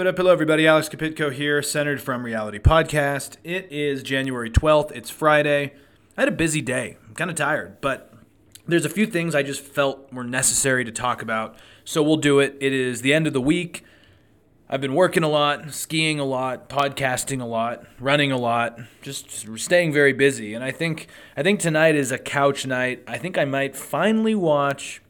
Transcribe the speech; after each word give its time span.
What 0.00 0.06
up? 0.06 0.16
Hello, 0.16 0.32
everybody. 0.32 0.66
Alex 0.66 0.88
Kapitko 0.88 1.30
here, 1.30 1.60
centered 1.60 2.00
from 2.00 2.24
Reality 2.24 2.58
Podcast. 2.58 3.36
It 3.44 3.70
is 3.70 4.02
January 4.02 4.48
12th. 4.48 4.92
It's 4.92 5.10
Friday. 5.10 5.74
I 6.16 6.22
had 6.22 6.28
a 6.28 6.32
busy 6.32 6.62
day. 6.62 6.96
I'm 7.06 7.14
kind 7.14 7.28
of 7.28 7.36
tired, 7.36 7.82
but 7.82 8.10
there's 8.66 8.86
a 8.86 8.88
few 8.88 9.04
things 9.04 9.34
I 9.34 9.42
just 9.42 9.60
felt 9.60 10.10
were 10.10 10.24
necessary 10.24 10.86
to 10.86 10.90
talk 10.90 11.20
about. 11.20 11.54
So 11.84 12.02
we'll 12.02 12.16
do 12.16 12.38
it. 12.38 12.56
It 12.62 12.72
is 12.72 13.02
the 13.02 13.12
end 13.12 13.26
of 13.26 13.34
the 13.34 13.42
week. 13.42 13.84
I've 14.70 14.80
been 14.80 14.94
working 14.94 15.22
a 15.22 15.28
lot, 15.28 15.74
skiing 15.74 16.18
a 16.18 16.24
lot, 16.24 16.70
podcasting 16.70 17.42
a 17.42 17.44
lot, 17.44 17.84
running 17.98 18.32
a 18.32 18.38
lot, 18.38 18.80
just 19.02 19.58
staying 19.58 19.92
very 19.92 20.14
busy. 20.14 20.54
And 20.54 20.64
I 20.64 20.70
think 20.70 21.08
I 21.36 21.42
think 21.42 21.60
tonight 21.60 21.94
is 21.94 22.10
a 22.10 22.16
couch 22.16 22.64
night. 22.66 23.02
I 23.06 23.18
think 23.18 23.36
I 23.36 23.44
might 23.44 23.76
finally 23.76 24.34
watch 24.34 25.02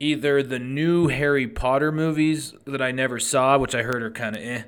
either 0.00 0.42
the 0.42 0.58
new 0.58 1.08
Harry 1.08 1.46
Potter 1.46 1.90
movies 1.92 2.54
that 2.64 2.82
I 2.82 2.90
never 2.90 3.18
saw, 3.18 3.58
which 3.58 3.74
I 3.74 3.82
heard 3.82 4.02
are 4.02 4.10
kind 4.10 4.36
of 4.36 4.42
eh, 4.42 4.62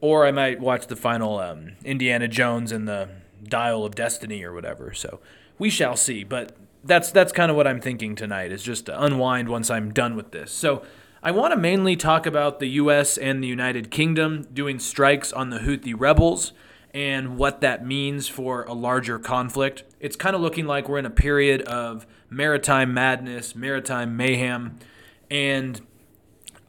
or 0.00 0.26
I 0.26 0.32
might 0.32 0.60
watch 0.60 0.86
the 0.86 0.96
final 0.96 1.38
um, 1.38 1.72
Indiana 1.84 2.28
Jones 2.28 2.72
and 2.72 2.88
the 2.88 3.08
Dial 3.42 3.84
of 3.84 3.94
Destiny 3.94 4.42
or 4.42 4.52
whatever. 4.52 4.92
So 4.94 5.20
we 5.58 5.70
shall 5.70 5.96
see. 5.96 6.24
But 6.24 6.56
that's 6.84 7.10
that's 7.10 7.32
kind 7.32 7.50
of 7.50 7.56
what 7.56 7.66
I'm 7.66 7.80
thinking 7.80 8.14
tonight 8.14 8.52
is 8.52 8.62
just 8.62 8.86
to 8.86 9.02
unwind 9.02 9.48
once 9.48 9.70
I'm 9.70 9.92
done 9.92 10.16
with 10.16 10.30
this. 10.30 10.50
So 10.50 10.82
I 11.22 11.30
want 11.32 11.52
to 11.52 11.58
mainly 11.58 11.96
talk 11.96 12.24
about 12.24 12.60
the 12.60 12.68
U.S. 12.68 13.18
and 13.18 13.42
the 13.42 13.48
United 13.48 13.90
Kingdom 13.90 14.46
doing 14.54 14.78
strikes 14.78 15.32
on 15.32 15.50
the 15.50 15.58
Houthi 15.58 15.94
rebels 15.96 16.52
and 16.94 17.36
what 17.36 17.60
that 17.60 17.86
means 17.86 18.26
for 18.26 18.64
a 18.64 18.72
larger 18.72 19.18
conflict. 19.18 19.84
It's 20.00 20.16
kind 20.16 20.34
of 20.34 20.40
looking 20.40 20.66
like 20.66 20.88
we're 20.88 20.98
in 20.98 21.06
a 21.06 21.10
period 21.10 21.62
of 21.62 22.06
maritime 22.30 22.94
madness, 22.94 23.54
maritime 23.54 24.16
mayhem, 24.16 24.78
and 25.30 25.80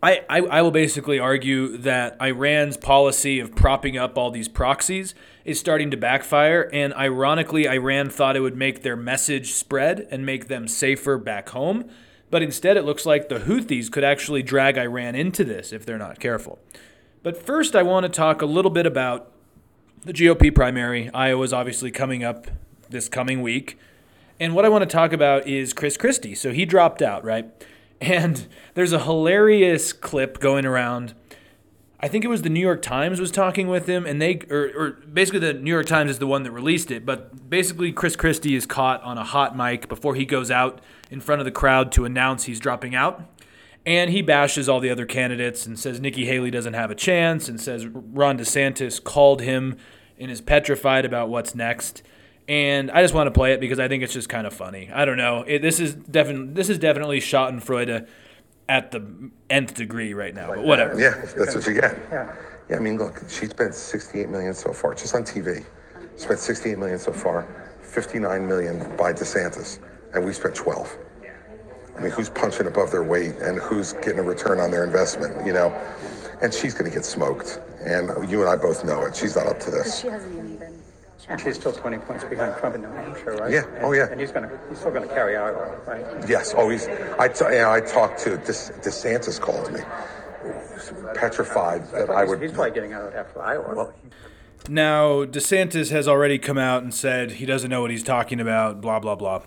I, 0.03 0.23
I, 0.27 0.39
I, 0.39 0.61
will 0.63 0.71
basically 0.71 1.19
argue 1.19 1.77
that 1.77 2.17
Iran's 2.19 2.75
policy 2.75 3.39
of 3.39 3.55
propping 3.55 3.97
up 3.97 4.17
all 4.17 4.31
these 4.31 4.47
proxies 4.47 5.13
is 5.45 5.59
starting 5.59 5.91
to 5.91 5.97
backfire. 5.97 6.69
And 6.73 6.91
ironically, 6.95 7.69
Iran 7.69 8.09
thought 8.09 8.35
it 8.35 8.39
would 8.39 8.57
make 8.57 8.81
their 8.81 8.95
message 8.95 9.53
spread 9.53 10.07
and 10.09 10.25
make 10.25 10.47
them 10.47 10.67
safer 10.67 11.19
back 11.19 11.49
home. 11.49 11.87
But 12.31 12.41
instead, 12.41 12.77
it 12.77 12.83
looks 12.83 13.05
like 13.05 13.29
the 13.29 13.39
Houthis 13.39 13.91
could 13.91 14.03
actually 14.03 14.41
drag 14.41 14.77
Iran 14.77 15.13
into 15.13 15.43
this 15.43 15.71
if 15.71 15.85
they're 15.85 15.99
not 15.99 16.19
careful. 16.19 16.57
But 17.21 17.37
first, 17.37 17.75
I 17.75 17.83
want 17.83 18.05
to 18.05 18.09
talk 18.09 18.41
a 18.41 18.47
little 18.47 18.71
bit 18.71 18.87
about 18.87 19.31
the 20.03 20.13
GOP 20.13 20.53
primary. 20.53 21.11
Iowa's 21.13 21.53
obviously 21.53 21.91
coming 21.91 22.23
up 22.23 22.47
this 22.89 23.07
coming 23.07 23.43
week. 23.43 23.77
And 24.41 24.55
what 24.55 24.65
I 24.65 24.69
want 24.69 24.81
to 24.81 24.87
talk 24.87 25.13
about 25.13 25.47
is 25.47 25.71
Chris 25.71 25.97
Christie. 25.97 26.33
So 26.33 26.51
he 26.51 26.65
dropped 26.65 27.03
out, 27.03 27.23
right? 27.23 27.45
And 28.01 28.47
there's 28.73 28.91
a 28.91 29.03
hilarious 29.03 29.93
clip 29.93 30.39
going 30.39 30.65
around. 30.65 31.13
I 31.99 32.07
think 32.07 32.25
it 32.25 32.27
was 32.27 32.41
the 32.41 32.49
New 32.49 32.59
York 32.59 32.81
Times 32.81 33.19
was 33.19 33.29
talking 33.29 33.67
with 33.67 33.85
him, 33.85 34.07
and 34.07 34.19
they, 34.19 34.39
or, 34.49 34.71
or 34.75 34.91
basically 35.13 35.41
the 35.41 35.53
New 35.53 35.69
York 35.69 35.85
Times 35.85 36.09
is 36.09 36.17
the 36.17 36.25
one 36.25 36.41
that 36.41 36.49
released 36.49 36.89
it. 36.89 37.05
But 37.05 37.51
basically, 37.51 37.91
Chris 37.91 38.15
Christie 38.15 38.55
is 38.55 38.65
caught 38.65 39.03
on 39.03 39.19
a 39.19 39.23
hot 39.23 39.55
mic 39.55 39.87
before 39.87 40.15
he 40.15 40.25
goes 40.25 40.49
out 40.49 40.81
in 41.11 41.21
front 41.21 41.39
of 41.39 41.45
the 41.45 41.51
crowd 41.51 41.91
to 41.91 42.05
announce 42.05 42.45
he's 42.45 42.59
dropping 42.59 42.95
out. 42.95 43.23
And 43.85 44.09
he 44.09 44.23
bashes 44.23 44.67
all 44.67 44.79
the 44.79 44.89
other 44.89 45.05
candidates 45.05 45.67
and 45.67 45.77
says 45.77 45.99
Nikki 45.99 46.25
Haley 46.25 46.49
doesn't 46.49 46.73
have 46.73 46.89
a 46.89 46.95
chance 46.95 47.47
and 47.47 47.61
says 47.61 47.85
Ron 47.85 48.39
DeSantis 48.39 49.03
called 49.03 49.41
him 49.41 49.77
and 50.17 50.31
is 50.31 50.41
petrified 50.41 51.05
about 51.05 51.29
what's 51.29 51.53
next 51.53 52.01
and 52.47 52.91
I 52.91 53.01
just 53.01 53.13
want 53.13 53.27
to 53.27 53.31
play 53.31 53.53
it 53.53 53.59
because 53.59 53.79
I 53.79 53.87
think 53.87 54.03
it's 54.03 54.13
just 54.13 54.29
kind 54.29 54.47
of 54.47 54.53
funny. 54.53 54.89
I 54.93 55.05
don't 55.05 55.17
know. 55.17 55.43
It, 55.47 55.61
this 55.61 55.79
is 55.79 55.93
definitely 55.93 56.53
this 56.53 56.69
is 56.69 56.77
definitely 56.77 57.19
Schadenfreude 57.19 58.07
at 58.67 58.91
the 58.91 59.31
nth 59.49 59.73
degree 59.73 60.13
right 60.13 60.33
now. 60.33 60.47
But 60.47 60.63
whatever. 60.63 60.99
Yeah, 60.99 61.25
that's 61.37 61.55
what 61.55 61.65
you 61.67 61.73
get. 61.73 61.97
Yeah. 62.11 62.35
Yeah. 62.69 62.77
I 62.77 62.79
mean, 62.79 62.97
look, 62.97 63.21
she 63.29 63.47
spent 63.47 63.75
68 63.75 64.29
million 64.29 64.53
so 64.53 64.71
far, 64.71 64.93
just 64.93 65.13
on 65.13 65.23
TV. 65.23 65.65
Spent 66.15 66.39
68 66.39 66.77
million 66.77 66.99
so 66.99 67.11
far, 67.11 67.71
59 67.81 68.47
million 68.47 68.79
by 68.95 69.11
DeSantis, 69.11 69.79
and 70.13 70.23
we 70.23 70.33
spent 70.33 70.55
12. 70.55 70.97
I 71.97 71.99
mean, 71.99 72.11
who's 72.11 72.29
punching 72.29 72.67
above 72.67 72.91
their 72.91 73.03
weight 73.03 73.35
and 73.41 73.59
who's 73.59 73.93
getting 73.93 74.19
a 74.19 74.23
return 74.23 74.59
on 74.59 74.71
their 74.71 74.85
investment? 74.85 75.45
You 75.45 75.53
know, 75.53 75.69
and 76.41 76.53
she's 76.53 76.73
going 76.73 76.89
to 76.89 76.95
get 76.95 77.05
smoked. 77.05 77.59
And 77.81 78.29
you 78.29 78.41
and 78.41 78.49
I 78.49 78.55
both 78.55 78.85
know 78.85 79.03
it. 79.05 79.15
She's 79.15 79.35
not 79.35 79.47
up 79.47 79.59
to 79.61 79.71
this. 79.71 80.01
She 80.01 80.07
hasn't 80.07 80.31
even 80.31 80.37
been 80.37 80.40
and 80.40 80.40
she's 81.43 81.55
still 81.55 81.71
20 81.71 81.97
points 81.99 82.23
behind 82.23 82.57
Trump 82.57 82.75
in 82.75 82.81
New 82.81 82.87
Hampshire, 82.89 83.35
right? 83.35 83.51
Yeah. 83.51 83.65
And, 83.65 83.85
oh, 83.85 83.91
yeah. 83.93 84.07
And 84.11 84.19
he's 84.19 84.31
going 84.31 84.47
to 84.49 84.59
he's 84.69 84.79
still 84.79 84.91
going 84.91 85.07
to 85.07 85.13
carry 85.13 85.37
Iowa, 85.37 85.79
right? 85.87 86.29
Yes. 86.29 86.53
Oh, 86.55 86.69
he's. 86.69 86.87
I 87.19 87.27
t- 87.27 87.45
you 87.45 87.51
know, 87.51 87.71
I 87.71 87.81
talked 87.81 88.19
to 88.21 88.31
De- 88.37 88.43
DeSantis 88.43 89.39
called 89.39 89.71
me, 89.71 89.81
petrified 91.13 91.89
that 91.91 92.09
I 92.09 92.25
would. 92.25 92.41
He's 92.41 92.51
probably 92.51 92.71
getting 92.71 92.93
out 92.93 93.13
after 93.13 93.41
Iowa. 93.41 93.75
Well, 93.75 93.93
now 94.69 95.25
DeSantis 95.25 95.91
has 95.91 96.07
already 96.07 96.37
come 96.37 96.57
out 96.57 96.83
and 96.83 96.93
said 96.93 97.33
he 97.33 97.45
doesn't 97.45 97.69
know 97.69 97.81
what 97.81 97.91
he's 97.91 98.03
talking 98.03 98.39
about. 98.39 98.81
Blah 98.81 98.99
blah 98.99 99.15
blah. 99.15 99.43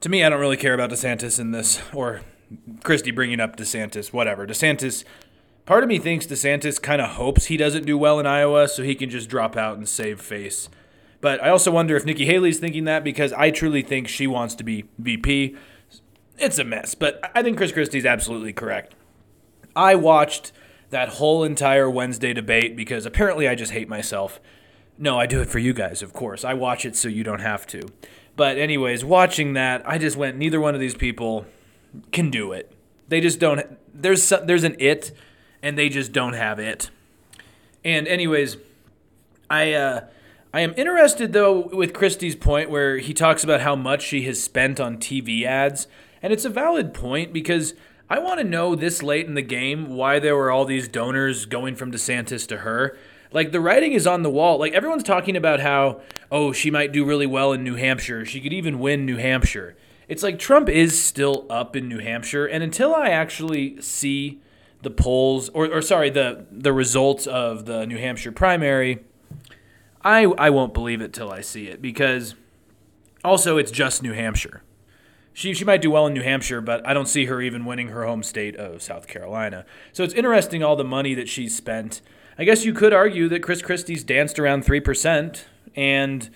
To 0.00 0.08
me, 0.08 0.22
I 0.22 0.28
don't 0.28 0.40
really 0.40 0.56
care 0.58 0.74
about 0.74 0.90
DeSantis 0.90 1.40
in 1.40 1.52
this, 1.52 1.80
or 1.94 2.20
Christie 2.82 3.10
bringing 3.10 3.40
up 3.40 3.56
DeSantis. 3.56 4.12
Whatever. 4.12 4.46
DeSantis 4.46 5.04
Part 5.66 5.82
of 5.82 5.88
me 5.88 5.98
thinks 5.98 6.26
DeSantis 6.26 6.80
kind 6.80 7.00
of 7.00 7.10
hopes 7.10 7.46
he 7.46 7.56
doesn't 7.56 7.86
do 7.86 7.96
well 7.96 8.20
in 8.20 8.26
Iowa 8.26 8.68
so 8.68 8.82
he 8.82 8.94
can 8.94 9.08
just 9.08 9.30
drop 9.30 9.56
out 9.56 9.78
and 9.78 9.88
save 9.88 10.20
face. 10.20 10.68
But 11.22 11.42
I 11.42 11.48
also 11.48 11.70
wonder 11.70 11.96
if 11.96 12.04
Nikki 12.04 12.26
Haley's 12.26 12.58
thinking 12.58 12.84
that 12.84 13.02
because 13.02 13.32
I 13.32 13.50
truly 13.50 13.80
think 13.80 14.06
she 14.06 14.26
wants 14.26 14.54
to 14.56 14.64
be 14.64 14.84
VP. 14.98 15.56
It's 16.38 16.58
a 16.58 16.64
mess, 16.64 16.94
but 16.94 17.18
I 17.34 17.42
think 17.42 17.56
Chris 17.56 17.72
Christie's 17.72 18.04
absolutely 18.04 18.52
correct. 18.52 18.94
I 19.74 19.94
watched 19.94 20.52
that 20.90 21.08
whole 21.10 21.44
entire 21.44 21.88
Wednesday 21.88 22.34
debate 22.34 22.76
because 22.76 23.06
apparently 23.06 23.48
I 23.48 23.54
just 23.54 23.72
hate 23.72 23.88
myself. 23.88 24.40
No, 24.98 25.18
I 25.18 25.24
do 25.24 25.40
it 25.40 25.48
for 25.48 25.58
you 25.58 25.72
guys, 25.72 26.02
of 26.02 26.12
course. 26.12 26.44
I 26.44 26.52
watch 26.52 26.84
it 26.84 26.94
so 26.94 27.08
you 27.08 27.24
don't 27.24 27.40
have 27.40 27.66
to. 27.68 27.80
But, 28.36 28.58
anyways, 28.58 29.04
watching 29.04 29.54
that, 29.54 29.82
I 29.88 29.96
just 29.96 30.16
went, 30.16 30.36
neither 30.36 30.60
one 30.60 30.74
of 30.74 30.80
these 30.80 30.94
people 30.94 31.46
can 32.12 32.30
do 32.30 32.52
it. 32.52 32.70
They 33.08 33.20
just 33.20 33.40
don't. 33.40 33.78
There's, 33.92 34.28
there's 34.44 34.64
an 34.64 34.76
it 34.78 35.12
and 35.64 35.78
they 35.78 35.88
just 35.88 36.12
don't 36.12 36.34
have 36.34 36.58
it. 36.58 36.90
And 37.82 38.06
anyways, 38.06 38.58
I 39.48 39.72
uh, 39.72 40.06
I 40.52 40.60
am 40.60 40.74
interested 40.76 41.32
though 41.32 41.68
with 41.68 41.94
Christie's 41.94 42.36
point 42.36 42.70
where 42.70 42.98
he 42.98 43.14
talks 43.14 43.42
about 43.42 43.62
how 43.62 43.74
much 43.74 44.02
she 44.02 44.22
has 44.24 44.40
spent 44.40 44.78
on 44.78 44.98
TV 44.98 45.44
ads, 45.44 45.88
and 46.22 46.32
it's 46.32 46.44
a 46.44 46.50
valid 46.50 46.92
point 46.92 47.32
because 47.32 47.74
I 48.10 48.18
want 48.18 48.40
to 48.40 48.44
know 48.44 48.74
this 48.74 49.02
late 49.02 49.26
in 49.26 49.34
the 49.34 49.42
game 49.42 49.96
why 49.96 50.18
there 50.18 50.36
were 50.36 50.50
all 50.50 50.66
these 50.66 50.86
donors 50.86 51.46
going 51.46 51.74
from 51.74 51.90
DeSantis 51.90 52.46
to 52.48 52.58
her. 52.58 52.96
Like 53.32 53.50
the 53.50 53.60
writing 53.60 53.92
is 53.92 54.06
on 54.06 54.22
the 54.22 54.30
wall. 54.30 54.58
Like 54.58 54.74
everyone's 54.74 55.02
talking 55.02 55.34
about 55.34 55.60
how 55.60 56.02
oh 56.30 56.52
she 56.52 56.70
might 56.70 56.92
do 56.92 57.06
really 57.06 57.26
well 57.26 57.54
in 57.54 57.64
New 57.64 57.76
Hampshire. 57.76 58.26
She 58.26 58.42
could 58.42 58.52
even 58.52 58.78
win 58.78 59.06
New 59.06 59.16
Hampshire. 59.16 59.76
It's 60.08 60.22
like 60.22 60.38
Trump 60.38 60.68
is 60.68 61.02
still 61.02 61.46
up 61.48 61.74
in 61.74 61.88
New 61.88 62.00
Hampshire, 62.00 62.44
and 62.44 62.62
until 62.62 62.94
I 62.94 63.08
actually 63.08 63.80
see 63.80 64.42
the 64.84 64.90
polls 64.90 65.48
or, 65.50 65.66
or 65.66 65.82
sorry 65.82 66.10
the 66.10 66.46
the 66.50 66.72
results 66.72 67.26
of 67.26 67.66
the 67.66 67.86
New 67.86 67.98
Hampshire 67.98 68.32
primary, 68.32 69.00
I 70.02 70.24
I 70.24 70.50
won't 70.50 70.72
believe 70.72 71.00
it 71.00 71.12
till 71.12 71.32
I 71.32 71.40
see 71.40 71.66
it 71.66 71.82
because 71.82 72.34
also 73.24 73.56
it's 73.56 73.70
just 73.70 74.02
New 74.02 74.12
Hampshire. 74.12 74.62
She 75.32 75.52
she 75.52 75.64
might 75.64 75.82
do 75.82 75.90
well 75.90 76.06
in 76.06 76.14
New 76.14 76.22
Hampshire, 76.22 76.60
but 76.60 76.86
I 76.86 76.94
don't 76.94 77.08
see 77.08 77.24
her 77.26 77.42
even 77.42 77.64
winning 77.64 77.88
her 77.88 78.06
home 78.06 78.22
state 78.22 78.54
of 78.56 78.82
South 78.82 79.08
Carolina. 79.08 79.66
So 79.92 80.04
it's 80.04 80.14
interesting 80.14 80.62
all 80.62 80.76
the 80.76 80.84
money 80.84 81.14
that 81.14 81.28
she's 81.28 81.56
spent. 81.56 82.00
I 82.38 82.44
guess 82.44 82.64
you 82.64 82.72
could 82.72 82.92
argue 82.92 83.28
that 83.28 83.42
Chris 83.42 83.62
Christie's 83.62 84.02
danced 84.02 84.38
around 84.38 84.64
3% 84.64 85.44
and 85.76 86.30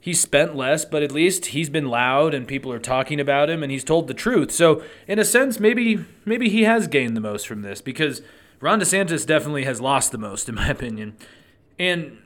he's 0.00 0.20
spent 0.20 0.56
less, 0.56 0.84
but 0.84 1.02
at 1.02 1.12
least 1.12 1.46
he's 1.46 1.70
been 1.70 1.88
loud 1.88 2.34
and 2.34 2.46
people 2.46 2.72
are 2.72 2.78
talking 2.78 3.20
about 3.20 3.50
him 3.50 3.62
and 3.62 3.72
he's 3.72 3.84
told 3.84 4.08
the 4.08 4.14
truth. 4.14 4.50
So 4.50 4.82
in 5.06 5.18
a 5.18 5.24
sense, 5.24 5.58
maybe 5.58 6.04
maybe 6.24 6.48
he 6.48 6.64
has 6.64 6.86
gained 6.86 7.16
the 7.16 7.20
most 7.20 7.46
from 7.46 7.62
this 7.62 7.80
because 7.80 8.22
Ron 8.60 8.80
DeSantis 8.80 9.26
definitely 9.26 9.64
has 9.64 9.80
lost 9.80 10.12
the 10.12 10.18
most, 10.18 10.48
in 10.48 10.54
my 10.54 10.68
opinion. 10.70 11.16
And 11.78 12.18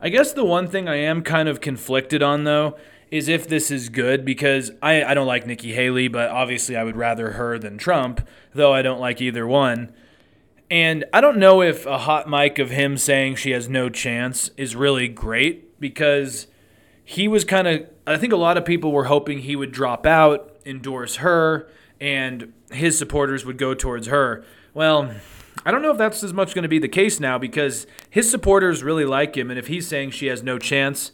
I 0.00 0.08
guess 0.08 0.32
the 0.32 0.44
one 0.44 0.68
thing 0.68 0.88
I 0.88 0.96
am 0.96 1.22
kind 1.22 1.48
of 1.48 1.60
conflicted 1.60 2.22
on 2.22 2.44
though 2.44 2.76
is 3.10 3.28
if 3.28 3.48
this 3.48 3.70
is 3.70 3.88
good 3.90 4.24
because 4.24 4.72
I, 4.82 5.04
I 5.04 5.14
don't 5.14 5.26
like 5.26 5.46
Nikki 5.46 5.72
Haley, 5.72 6.08
but 6.08 6.30
obviously 6.30 6.76
I 6.76 6.82
would 6.82 6.96
rather 6.96 7.32
her 7.32 7.58
than 7.58 7.78
Trump, 7.78 8.26
though 8.52 8.72
I 8.72 8.82
don't 8.82 9.00
like 9.00 9.20
either 9.20 9.46
one. 9.46 9.92
And 10.70 11.04
I 11.12 11.20
don't 11.20 11.36
know 11.36 11.62
if 11.62 11.86
a 11.86 11.98
hot 11.98 12.28
mic 12.28 12.58
of 12.58 12.70
him 12.70 12.96
saying 12.96 13.36
she 13.36 13.52
has 13.52 13.68
no 13.68 13.88
chance 13.88 14.50
is 14.56 14.74
really 14.74 15.06
great 15.06 15.78
because 15.78 16.48
he 17.04 17.28
was 17.28 17.44
kind 17.44 17.68
of 17.68 17.86
I 18.06 18.16
think 18.16 18.32
a 18.32 18.36
lot 18.36 18.56
of 18.56 18.64
people 18.64 18.92
were 18.92 19.04
hoping 19.04 19.40
he 19.40 19.56
would 19.56 19.72
drop 19.72 20.06
out, 20.06 20.56
endorse 20.64 21.16
her, 21.16 21.68
and 22.00 22.52
his 22.70 22.98
supporters 22.98 23.44
would 23.44 23.58
go 23.58 23.74
towards 23.74 24.08
her. 24.08 24.44
Well, 24.72 25.14
I 25.64 25.70
don't 25.70 25.82
know 25.82 25.92
if 25.92 25.98
that's 25.98 26.22
as 26.22 26.32
much 26.32 26.54
going 26.54 26.64
to 26.64 26.68
be 26.68 26.78
the 26.78 26.88
case 26.88 27.20
now 27.20 27.38
because 27.38 27.86
his 28.10 28.30
supporters 28.30 28.82
really 28.82 29.04
like 29.04 29.36
him, 29.36 29.50
and 29.50 29.58
if 29.58 29.68
he's 29.68 29.86
saying 29.86 30.10
she 30.10 30.26
has 30.26 30.42
no 30.42 30.58
chance, 30.58 31.12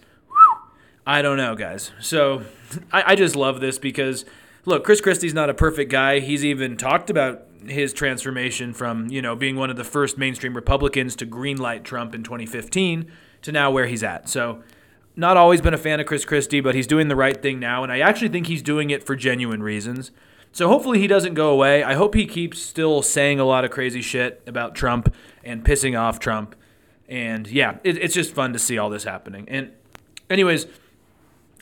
I 1.07 1.23
don't 1.23 1.37
know, 1.37 1.55
guys. 1.55 1.93
So 2.01 2.43
I, 2.93 3.13
I 3.13 3.15
just 3.15 3.37
love 3.37 3.61
this 3.61 3.79
because 3.79 4.25
look, 4.65 4.85
Chris 4.85 5.01
Christie's 5.01 5.35
not 5.35 5.51
a 5.51 5.55
perfect 5.55 5.91
guy. 5.91 6.21
He's 6.21 6.45
even 6.45 6.77
talked 6.77 7.11
about 7.11 7.43
his 7.67 7.93
transformation 7.93 8.73
from, 8.73 9.09
you 9.09 9.21
know, 9.21 9.37
being 9.37 9.57
one 9.57 9.71
of 9.71 9.77
the 9.77 9.85
first 9.85 10.17
mainstream 10.17 10.55
Republicans 10.55 11.15
to 11.17 11.27
greenlight 11.27 11.85
Trump 11.85 12.15
in 12.15 12.23
2015 12.23 13.11
to 13.43 13.53
now 13.53 13.71
where 13.71 13.87
he's 13.87 14.03
at. 14.03 14.29
So, 14.29 14.63
not 15.17 15.37
always 15.37 15.61
been 15.61 15.75
a 15.75 15.79
fan 15.79 16.01
of 16.01 16.07
Chris 16.07 16.25
Christie, 16.25 16.61
but 16.61 16.75
he's 16.75 16.87
doing 16.87 17.09
the 17.09 17.17
right 17.17 17.41
thing 17.41 17.59
now, 17.59 17.83
and 17.83 17.93
I 17.93 18.01
actually 18.01 18.29
think 18.29 18.47
he's 18.47 18.63
doing 18.63 18.91
it 18.91 19.05
for 19.05 19.17
genuine 19.17 19.63
reasons. 19.63 20.11
So 20.53 20.69
hopefully 20.69 20.99
he 20.99 21.07
doesn't 21.07 21.35
go 21.35 21.51
away. 21.51 21.83
I 21.83 21.95
hope 21.95 22.15
he 22.15 22.27
keeps 22.27 22.61
still 22.61 23.03
saying 23.03 23.39
a 23.39 23.45
lot 23.45 23.65
of 23.65 23.71
crazy 23.71 24.03
shit 24.03 24.43
about 24.47 24.75
Trump 24.75 25.15
and 25.45 25.65
pissing 25.65 25.99
off 25.99 26.19
Trump. 26.19 26.57
And 27.09 27.47
yeah, 27.47 27.79
it, 27.85 27.97
it's 27.99 28.15
just 28.15 28.35
fun 28.35 28.53
to 28.53 28.59
see 28.59 28.77
all 28.77 28.91
this 28.91 29.05
happening. 29.05 29.45
And, 29.49 29.71
anyways, 30.29 30.67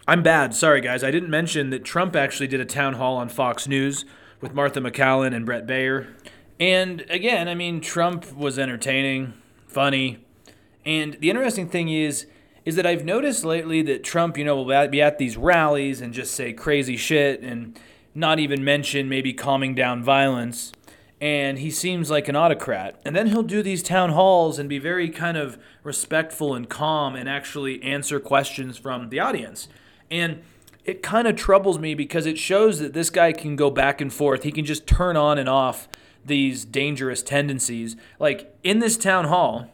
I'm 0.06 0.22
bad. 0.22 0.54
Sorry, 0.54 0.80
guys. 0.80 1.04
I 1.04 1.10
didn't 1.10 1.28
mention 1.28 1.70
that 1.70 1.84
Trump 1.84 2.16
actually 2.16 2.46
did 2.46 2.60
a 2.60 2.64
town 2.64 2.94
hall 2.94 3.16
on 3.16 3.28
Fox 3.28 3.68
News 3.68 4.06
with 4.40 4.54
Martha 4.54 4.80
MacCallum 4.80 5.34
and 5.34 5.44
Bret 5.44 5.66
Baier. 5.66 6.06
And 6.58 7.04
again, 7.10 7.46
I 7.46 7.54
mean, 7.54 7.80
Trump 7.80 8.34
was 8.34 8.58
entertaining, 8.58 9.34
funny. 9.66 10.24
And 10.84 11.14
the 11.20 11.28
interesting 11.28 11.68
thing 11.68 11.90
is, 11.90 12.26
is 12.69 12.76
that 12.76 12.85
I've 12.85 13.03
noticed 13.03 13.47
lately 13.47 13.81
that 13.81 14.05
Trump, 14.05 14.37
you 14.37 14.44
know, 14.44 14.55
will 14.55 14.88
be 14.88 15.00
at 15.00 15.17
these 15.17 15.38
rallies 15.38 16.03
and 16.03 16.12
just 16.12 16.35
say 16.35 16.53
crazy 16.53 16.99
shit 16.99 17.41
and 17.41 17.81
not 18.15 18.38
even 18.38 18.62
mention 18.62 19.09
maybe 19.09 19.32
calming 19.32 19.75
down 19.75 20.03
violence. 20.05 20.75
And 21.19 21.61
he 21.61 21.70
seems 21.70 22.11
like 22.11 22.29
an 22.29 22.37
autocrat. 22.37 23.00
And 23.06 23.17
then 23.17 23.29
he'll 23.29 23.43
do 23.43 23.62
these 23.62 23.82
town 23.82 24.11
halls 24.11 24.59
and 24.59 24.69
be 24.69 24.79
very 24.79 25.09
kind 25.09 25.38
of 25.38 25.56
respectful 25.82 26.55
and 26.55 26.69
calm 26.69 27.17
and 27.17 27.26
actually 27.26 27.82
answer 27.82 28.20
questions 28.20 28.76
from 28.76 29.09
the 29.09 29.19
audience. 29.19 29.69
And 30.11 30.43
it 30.85 31.03
kind 31.03 31.26
of 31.26 31.37
troubles 31.37 31.79
me 31.79 31.94
because 31.94 32.26
it 32.26 32.37
shows 32.37 32.81
that 32.81 32.93
this 32.93 33.09
guy 33.09 33.32
can 33.32 33.56
go 33.56 33.70
back 33.70 34.03
and 34.03 34.12
forth. 34.12 34.43
He 34.43 34.53
can 34.53 34.67
just 34.67 34.87
turn 34.87 35.17
on 35.17 35.38
and 35.38 35.49
off 35.49 35.88
these 36.23 36.67
dangerous 36.67 37.23
tendencies. 37.23 37.97
Like 38.19 38.55
in 38.62 38.81
this 38.81 38.99
town 38.99 39.25
hall, 39.25 39.70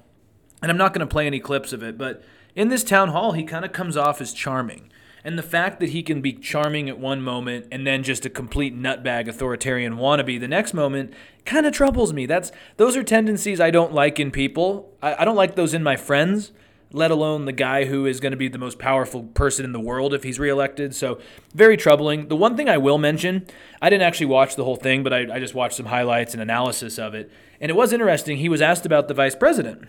and 0.63 0.71
I'm 0.71 0.79
not 0.79 0.95
going 0.95 1.05
to 1.05 1.13
play 1.13 1.27
any 1.27 1.41
clips 1.41 1.73
of 1.73 1.83
it, 1.83 1.99
but 1.99 2.23
in 2.57 2.69
this 2.69 2.85
town 2.85 3.09
hall, 3.09 3.33
he 3.33 3.45
kind 3.45 3.65
of 3.65 3.73
comes 3.73 3.97
off 3.97 4.21
as 4.21 4.33
charming. 4.33 4.91
And 5.25 5.39
the 5.39 5.43
fact 5.43 5.81
that 5.81 5.91
he 5.91 6.03
can 6.03 6.21
be 6.21 6.35
charming 6.35 6.89
at 6.89 6.99
one 6.99 7.23
moment 7.23 7.67
and 7.73 7.87
then 7.87 8.03
just 8.03 8.27
a 8.27 8.31
complete 8.31 8.79
nutbag 8.79 9.27
authoritarian 9.27 9.95
wannabe 9.95 10.39
the 10.39 10.47
next 10.47 10.75
moment 10.75 11.15
kind 11.47 11.65
of 11.65 11.73
troubles 11.73 12.13
me. 12.13 12.27
That's 12.27 12.53
those 12.77 12.95
are 12.95 13.03
tendencies 13.03 13.59
I 13.59 13.71
don't 13.71 13.95
like 13.95 14.21
in 14.21 14.31
people. 14.31 14.93
I, 15.03 15.23
I 15.23 15.25
don't 15.25 15.37
like 15.37 15.55
those 15.55 15.73
in 15.73 15.83
my 15.83 15.97
friends, 15.97 16.53
let 16.93 17.11
alone 17.11 17.47
the 17.47 17.53
guy 17.53 17.87
who 17.87 18.05
is 18.05 18.21
going 18.21 18.33
to 18.33 18.37
be 18.37 18.49
the 18.49 18.59
most 18.59 18.79
powerful 18.79 19.23
person 19.23 19.65
in 19.65 19.73
the 19.73 19.81
world 19.81 20.13
if 20.13 20.25
he's 20.25 20.39
reelected. 20.39 20.95
So 20.95 21.19
very 21.55 21.79
troubling. 21.79 22.29
The 22.29 22.37
one 22.37 22.55
thing 22.55 22.69
I 22.69 22.77
will 22.77 22.99
mention, 22.99 23.47
I 23.81 23.89
didn't 23.89 24.07
actually 24.07 24.27
watch 24.27 24.57
the 24.57 24.65
whole 24.65 24.77
thing, 24.77 25.03
but 25.03 25.15
I, 25.15 25.37
I 25.37 25.39
just 25.39 25.55
watched 25.55 25.77
some 25.77 25.87
highlights 25.87 26.35
and 26.35 26.43
analysis 26.43 26.99
of 26.99 27.15
it. 27.15 27.33
And 27.63 27.71
it 27.71 27.75
was 27.75 27.95
interesting. 27.95 28.37
He 28.37 28.51
was 28.51 28.61
asked 28.61 28.85
about 28.85 29.09
the 29.09 29.15
vice 29.15 29.35
president. 29.35 29.89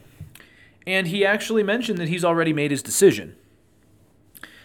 And 0.87 1.07
he 1.07 1.25
actually 1.25 1.63
mentioned 1.63 1.97
that 1.97 2.09
he's 2.09 2.25
already 2.25 2.53
made 2.53 2.71
his 2.71 2.83
decision. 2.83 3.35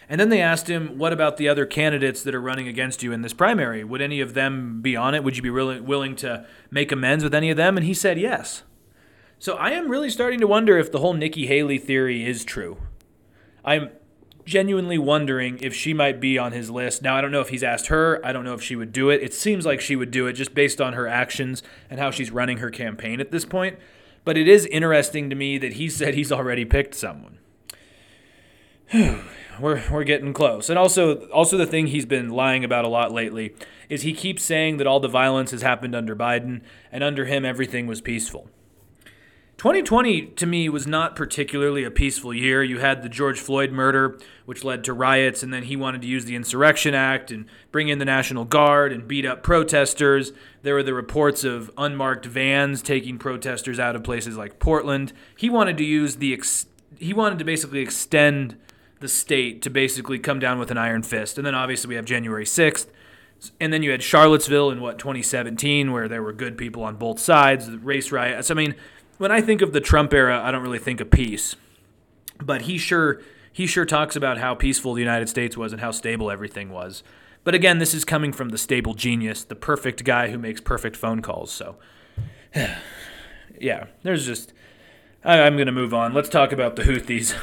And 0.07 0.19
then 0.19 0.29
they 0.29 0.41
asked 0.41 0.69
him, 0.69 0.97
What 0.97 1.13
about 1.13 1.37
the 1.37 1.47
other 1.47 1.65
candidates 1.65 2.21
that 2.23 2.35
are 2.35 2.41
running 2.41 2.67
against 2.67 3.01
you 3.01 3.13
in 3.13 3.21
this 3.21 3.33
primary? 3.33 3.83
Would 3.83 4.01
any 4.01 4.19
of 4.19 4.33
them 4.33 4.81
be 4.81 4.95
on 4.95 5.15
it? 5.15 5.23
Would 5.23 5.37
you 5.37 5.43
be 5.43 5.49
really 5.49 5.79
willing 5.79 6.15
to 6.17 6.45
make 6.69 6.91
amends 6.91 7.23
with 7.23 7.33
any 7.33 7.49
of 7.49 7.57
them? 7.57 7.77
And 7.77 7.85
he 7.85 7.93
said 7.93 8.19
yes. 8.19 8.63
So 9.39 9.55
I 9.55 9.71
am 9.71 9.89
really 9.89 10.09
starting 10.09 10.39
to 10.41 10.47
wonder 10.47 10.77
if 10.77 10.91
the 10.91 10.99
whole 10.99 11.13
Nikki 11.13 11.47
Haley 11.47 11.77
theory 11.77 12.25
is 12.25 12.43
true. 12.43 12.77
I'm 13.63 13.89
genuinely 14.45 14.97
wondering 14.97 15.57
if 15.61 15.73
she 15.73 15.93
might 15.93 16.19
be 16.19 16.37
on 16.37 16.51
his 16.51 16.69
list. 16.69 17.01
Now, 17.01 17.15
I 17.15 17.21
don't 17.21 17.31
know 17.31 17.41
if 17.41 17.49
he's 17.49 17.63
asked 17.63 17.87
her. 17.87 18.19
I 18.25 18.33
don't 18.33 18.43
know 18.43 18.53
if 18.53 18.61
she 18.61 18.75
would 18.75 18.91
do 18.91 19.09
it. 19.09 19.23
It 19.23 19.33
seems 19.33 19.65
like 19.65 19.79
she 19.79 19.95
would 19.95 20.11
do 20.11 20.27
it 20.27 20.33
just 20.33 20.53
based 20.53 20.81
on 20.81 20.93
her 20.93 21.07
actions 21.07 21.63
and 21.89 21.99
how 21.99 22.11
she's 22.11 22.31
running 22.31 22.57
her 22.57 22.69
campaign 22.69 23.21
at 23.21 23.31
this 23.31 23.45
point. 23.45 23.79
But 24.23 24.37
it 24.37 24.47
is 24.47 24.65
interesting 24.67 25.29
to 25.29 25.35
me 25.35 25.57
that 25.57 25.73
he 25.73 25.89
said 25.89 26.13
he's 26.13 26.31
already 26.31 26.65
picked 26.65 26.95
someone. 26.95 27.39
we're, 29.59 29.83
we're 29.91 30.03
getting 30.03 30.33
close. 30.33 30.69
And 30.69 30.77
also 30.77 31.27
also 31.29 31.57
the 31.57 31.65
thing 31.65 31.87
he's 31.87 32.05
been 32.05 32.29
lying 32.29 32.63
about 32.63 32.85
a 32.85 32.89
lot 32.89 33.11
lately 33.11 33.55
is 33.89 34.03
he 34.03 34.13
keeps 34.13 34.43
saying 34.43 34.77
that 34.77 34.87
all 34.87 34.99
the 34.99 35.07
violence 35.07 35.51
has 35.51 35.61
happened 35.61 35.95
under 35.95 36.15
Biden 36.15 36.61
and 36.91 37.03
under 37.03 37.25
him 37.25 37.45
everything 37.45 37.87
was 37.87 38.01
peaceful. 38.01 38.49
2020 39.61 40.25
to 40.25 40.47
me 40.47 40.67
was 40.69 40.87
not 40.87 41.15
particularly 41.15 41.83
a 41.83 41.91
peaceful 41.91 42.33
year. 42.33 42.63
You 42.63 42.79
had 42.79 43.03
the 43.03 43.09
George 43.09 43.39
Floyd 43.39 43.71
murder, 43.71 44.17
which 44.47 44.63
led 44.63 44.83
to 44.85 44.91
riots, 44.91 45.43
and 45.43 45.53
then 45.53 45.61
he 45.61 45.75
wanted 45.75 46.01
to 46.01 46.07
use 46.07 46.25
the 46.25 46.35
Insurrection 46.35 46.95
Act 46.95 47.29
and 47.29 47.45
bring 47.71 47.87
in 47.87 47.99
the 47.99 48.05
National 48.05 48.43
Guard 48.43 48.91
and 48.91 49.07
beat 49.07 49.23
up 49.23 49.43
protesters. 49.43 50.33
There 50.63 50.73
were 50.73 50.81
the 50.81 50.95
reports 50.95 51.43
of 51.43 51.69
unmarked 51.77 52.25
vans 52.25 52.81
taking 52.81 53.19
protesters 53.19 53.77
out 53.77 53.95
of 53.95 54.01
places 54.01 54.35
like 54.35 54.57
Portland. 54.57 55.13
He 55.37 55.47
wanted 55.47 55.77
to 55.77 55.83
use 55.83 56.15
the 56.15 56.33
ex- 56.33 56.65
he 56.97 57.13
wanted 57.13 57.37
to 57.37 57.45
basically 57.45 57.81
extend 57.81 58.57
the 58.99 59.07
state 59.07 59.61
to 59.61 59.69
basically 59.69 60.17
come 60.17 60.39
down 60.39 60.57
with 60.57 60.71
an 60.71 60.79
iron 60.79 61.03
fist. 61.03 61.37
And 61.37 61.45
then 61.45 61.53
obviously 61.53 61.89
we 61.89 61.95
have 61.97 62.05
January 62.05 62.45
6th. 62.45 62.87
And 63.59 63.71
then 63.71 63.83
you 63.83 63.91
had 63.91 64.01
Charlottesville 64.01 64.71
in 64.71 64.81
what 64.81 64.97
2017 64.97 65.91
where 65.91 66.07
there 66.07 66.23
were 66.23 66.33
good 66.33 66.57
people 66.57 66.83
on 66.83 66.95
both 66.95 67.19
sides, 67.19 67.67
the 67.67 67.77
race 67.77 68.11
riots. 68.11 68.49
I 68.49 68.55
mean, 68.55 68.75
when 69.21 69.31
I 69.31 69.39
think 69.39 69.61
of 69.61 69.71
the 69.71 69.79
Trump 69.79 70.15
era, 70.15 70.41
I 70.43 70.49
don't 70.49 70.63
really 70.63 70.79
think 70.79 70.99
of 70.99 71.11
peace. 71.11 71.55
But 72.43 72.63
he 72.63 72.79
sure 72.79 73.21
he 73.53 73.67
sure 73.67 73.85
talks 73.85 74.15
about 74.15 74.39
how 74.39 74.55
peaceful 74.55 74.95
the 74.95 74.99
United 74.99 75.29
States 75.29 75.55
was 75.55 75.71
and 75.71 75.79
how 75.79 75.91
stable 75.91 76.31
everything 76.31 76.71
was. 76.71 77.03
But 77.43 77.53
again, 77.53 77.77
this 77.77 77.93
is 77.93 78.03
coming 78.03 78.33
from 78.33 78.49
the 78.49 78.57
stable 78.57 78.95
genius, 78.95 79.43
the 79.43 79.55
perfect 79.55 80.03
guy 80.03 80.31
who 80.31 80.39
makes 80.39 80.59
perfect 80.59 80.95
phone 80.95 81.21
calls. 81.21 81.51
So, 81.51 81.75
yeah, 83.59 83.85
there's 84.01 84.25
just. 84.25 84.53
I, 85.23 85.47
going 85.51 85.67
to 85.67 85.71
move 85.71 85.93
on. 85.93 86.15
Let's 86.15 86.29
talk 86.29 86.51
about 86.51 86.75
the 86.75 86.81
Houthis. 86.81 87.37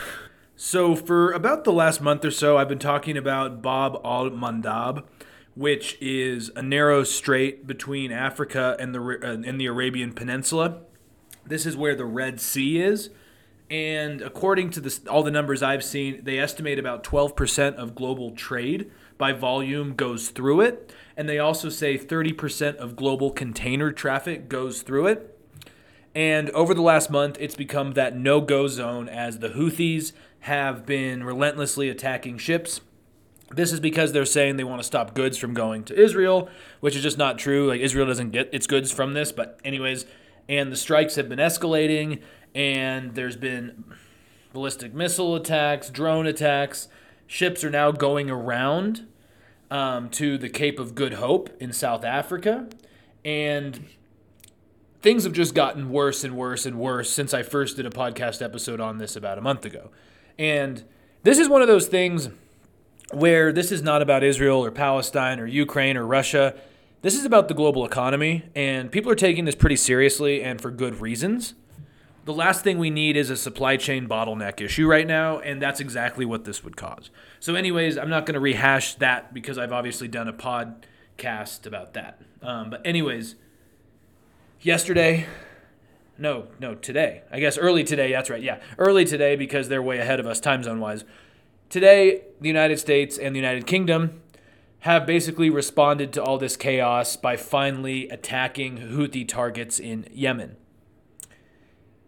So, 0.57 0.97
for 0.97 1.31
about 1.31 1.63
the 1.63 1.73
last 1.73 2.01
month 2.01 2.25
or 2.25 2.33
so, 2.33 2.57
I've 2.57 2.69
been 2.69 2.81
talking 2.81 3.17
about 3.17 3.63
Bab 3.63 4.01
al 4.05 4.31
Mandab, 4.31 5.05
which 5.55 5.97
is 6.01 6.51
a 6.57 6.63
narrow 6.63 7.05
strait 7.05 7.69
between 7.69 8.11
Africa 8.11 8.77
and 8.81 8.93
the, 8.93 9.01
uh, 9.01 9.49
and 9.49 9.61
the 9.61 9.67
Arabian 9.67 10.13
Peninsula. 10.13 10.81
This 11.47 11.67
is 11.67 11.77
where 11.77 11.95
the 11.95 12.05
Red 12.05 12.41
Sea 12.41 12.81
is. 12.81 13.11
And 13.71 14.23
according 14.23 14.71
to 14.71 14.81
this, 14.81 15.01
all 15.07 15.23
the 15.23 15.31
numbers 15.31 15.63
I've 15.63 15.85
seen, 15.85 16.25
they 16.25 16.39
estimate 16.39 16.79
about 16.79 17.05
12% 17.05 17.75
of 17.75 17.95
global 17.95 18.31
trade 18.31 18.91
by 19.19 19.33
volume 19.33 19.95
goes 19.95 20.31
through 20.31 20.63
it. 20.63 20.93
And 21.17 21.29
they 21.29 21.39
also 21.39 21.69
say 21.69 21.99
30% 21.99 22.77
of 22.77 22.97
global 22.97 23.31
container 23.31 23.93
traffic 23.93 24.49
goes 24.49 24.83
through 24.83 25.09
it. 25.09 25.39
And 26.15 26.51
over 26.51 26.73
the 26.73 26.83
last 26.83 27.11
month, 27.11 27.37
it's 27.39 27.55
become 27.55 27.93
that 27.93 28.17
no 28.17 28.41
go 28.41 28.67
zone 28.69 29.09
as 29.09 29.41
the 29.41 29.51
Houthis 29.51 30.13
have 30.41 30.87
been 30.87 31.23
relentlessly 31.25 31.89
attacking 31.89 32.39
ships. 32.39 32.81
This 33.51 33.73
is 33.73 33.81
because 33.81 34.13
they're 34.13 34.25
saying 34.25 34.57
they 34.57 34.65
want 34.65 34.81
to 34.81 34.87
stop 34.87 35.15
goods 35.15 35.39
from 35.39 35.55
going 35.55 35.85
to 35.85 36.01
Israel, 36.01 36.49
which 36.81 36.97
is 36.97 37.03
just 37.03 37.19
not 37.19 37.39
true. 37.39 37.69
Like, 37.69 37.81
Israel 37.81 38.07
doesn't 38.07 38.31
get 38.31 38.49
its 38.53 38.67
goods 38.67 38.93
from 38.93 39.15
this. 39.15 39.33
But, 39.33 39.59
anyways, 39.65 40.07
and 40.49 40.73
the 40.73 40.77
strikes 40.77 41.17
have 41.17 41.29
been 41.29 41.39
escalating, 41.39 42.23
and 42.55 43.15
there's 43.15 43.37
been 43.37 43.85
ballistic 44.53 44.95
missile 44.95 45.35
attacks, 45.37 45.91
drone 45.91 46.27
attacks. 46.27 46.89
Ships 47.27 47.63
are 47.63 47.71
now 47.71 47.91
going 47.91 48.31
around 48.31 49.07
um, 49.71 50.09
to 50.11 50.39
the 50.39 50.49
Cape 50.49 50.79
of 50.79 50.95
Good 50.95 51.15
Hope 51.15 51.51
in 51.61 51.73
South 51.73 52.05
Africa, 52.05 52.69
and 53.25 53.85
things 55.03 55.25
have 55.25 55.33
just 55.33 55.55
gotten 55.55 55.91
worse 55.91 56.25
and 56.25 56.37
worse 56.37 56.67
and 56.67 56.79
worse 56.79 57.11
since 57.11 57.35
I 57.35 57.43
first 57.43 57.77
did 57.77 57.87
a 57.87 57.91
podcast 57.91 58.43
episode 58.43 58.81
on 58.81 58.99
this 58.99 59.15
about 59.17 59.39
a 59.39 59.41
month 59.41 59.65
ago. 59.65 59.91
And 60.39 60.85
this 61.23 61.39
is 61.39 61.49
one 61.49 61.63
of 61.63 61.69
those 61.69 61.87
things 61.87 62.31
where 63.13 63.53
this 63.53 63.73
is 63.73 63.83
not 63.83 64.03
about 64.03 64.23
Israel 64.23 64.65
or 64.65 64.71
Palestine 64.71 65.41
or 65.41 65.47
Ukraine 65.47 65.97
or 65.97 66.07
Russia. 66.07 66.55
This 67.01 67.15
is 67.15 67.25
about 67.25 67.47
the 67.47 67.55
global 67.55 67.87
economy, 67.87 68.51
and 68.57 68.91
people 68.91 69.13
are 69.13 69.15
taking 69.15 69.45
this 69.45 69.55
pretty 69.55 69.77
seriously 69.77 70.43
and 70.43 70.61
for 70.61 70.73
good 70.73 71.01
reasons. 71.01 71.55
The 72.25 72.33
last 72.33 72.65
thing 72.65 72.77
we 72.77 72.91
need 72.91 73.17
is 73.17 73.31
a 73.31 73.37
supply 73.37 73.77
chain 73.77 74.09
bottleneck 74.09 74.61
issue 74.61 74.89
right 74.89 75.07
now, 75.07 75.39
and 75.39 75.63
that's 75.63 75.79
exactly 75.79 76.25
what 76.25 76.45
this 76.45 76.65
would 76.65 76.77
cause. 76.77 77.11
So, 77.39 77.55
anyways, 77.55 77.97
I'm 77.97 78.11
not 78.11 78.27
going 78.27 78.35
to 78.35 78.41
rehash 78.41 78.97
that 78.97 79.33
because 79.33 79.59
I've 79.59 79.73
obviously 79.73 80.09
done 80.09 80.27
a 80.27 80.33
podcast 80.33 81.67
about 81.67 81.95
that. 81.95 82.21
Um, 82.43 82.71
but, 82.71 82.85
anyways, 82.85 83.37
yesterday, 84.61 85.29
no, 86.19 86.49
no, 86.59 86.75
today. 86.75 87.23
I 87.31 87.39
guess 87.39 87.57
early 87.57 87.85
today, 87.85 88.11
that's 88.11 88.29
right. 88.29 88.43
Yeah, 88.43 88.59
early 88.77 89.05
today 89.05 89.37
because 89.37 89.69
they're 89.69 89.81
way 89.81 89.99
ahead 89.99 90.19
of 90.19 90.27
us 90.27 90.41
time 90.41 90.65
zone 90.65 90.81
wise. 90.81 91.05
Today, 91.71 92.23
the 92.41 92.49
United 92.49 92.81
States 92.81 93.19
and 93.19 93.37
the 93.37 93.39
United 93.39 93.69
Kingdom 93.69 94.21
have 94.81 95.07
basically 95.07 95.51
responded 95.51 96.13
to 96.13 96.23
all 96.23 96.39
this 96.39 96.57
chaos 96.57 97.17
by 97.17 97.37
finally 97.37 98.09
attacking 98.09 98.79
Houthi 98.79 99.27
targets 99.27 99.81
in 99.81 100.07
Yemen. 100.13 100.57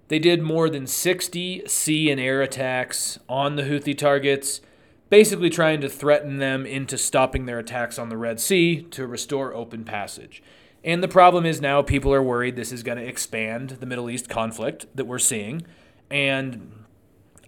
They 0.08 0.18
did 0.18 0.42
more 0.42 0.68
than 0.68 0.86
60 0.86 1.64
sea 1.66 2.10
and 2.10 2.20
air 2.20 2.42
attacks 2.42 3.18
on 3.28 3.56
the 3.56 3.62
Houthi 3.62 3.96
targets. 3.96 4.60
basically 5.08 5.50
trying 5.50 5.80
to 5.80 5.88
threaten 5.88 6.38
them 6.38 6.64
into 6.64 6.96
stopping 6.96 7.46
their 7.46 7.58
attacks 7.58 7.98
on 7.98 8.08
the 8.08 8.16
Red 8.16 8.38
Sea 8.38 8.82
to 8.92 9.06
restore 9.08 9.52
open 9.52 9.84
passage. 9.84 10.40
And 10.84 11.02
the 11.02 11.08
problem 11.08 11.44
is 11.44 11.60
now 11.60 11.82
people 11.82 12.14
are 12.14 12.22
worried 12.22 12.56
this 12.56 12.72
is 12.72 12.82
going 12.82 12.98
to 12.98 13.06
expand 13.06 13.70
the 13.80 13.86
Middle 13.86 14.08
East 14.08 14.28
conflict 14.28 14.86
that 14.94 15.06
we're 15.06 15.18
seeing. 15.18 15.66
And 16.10 16.84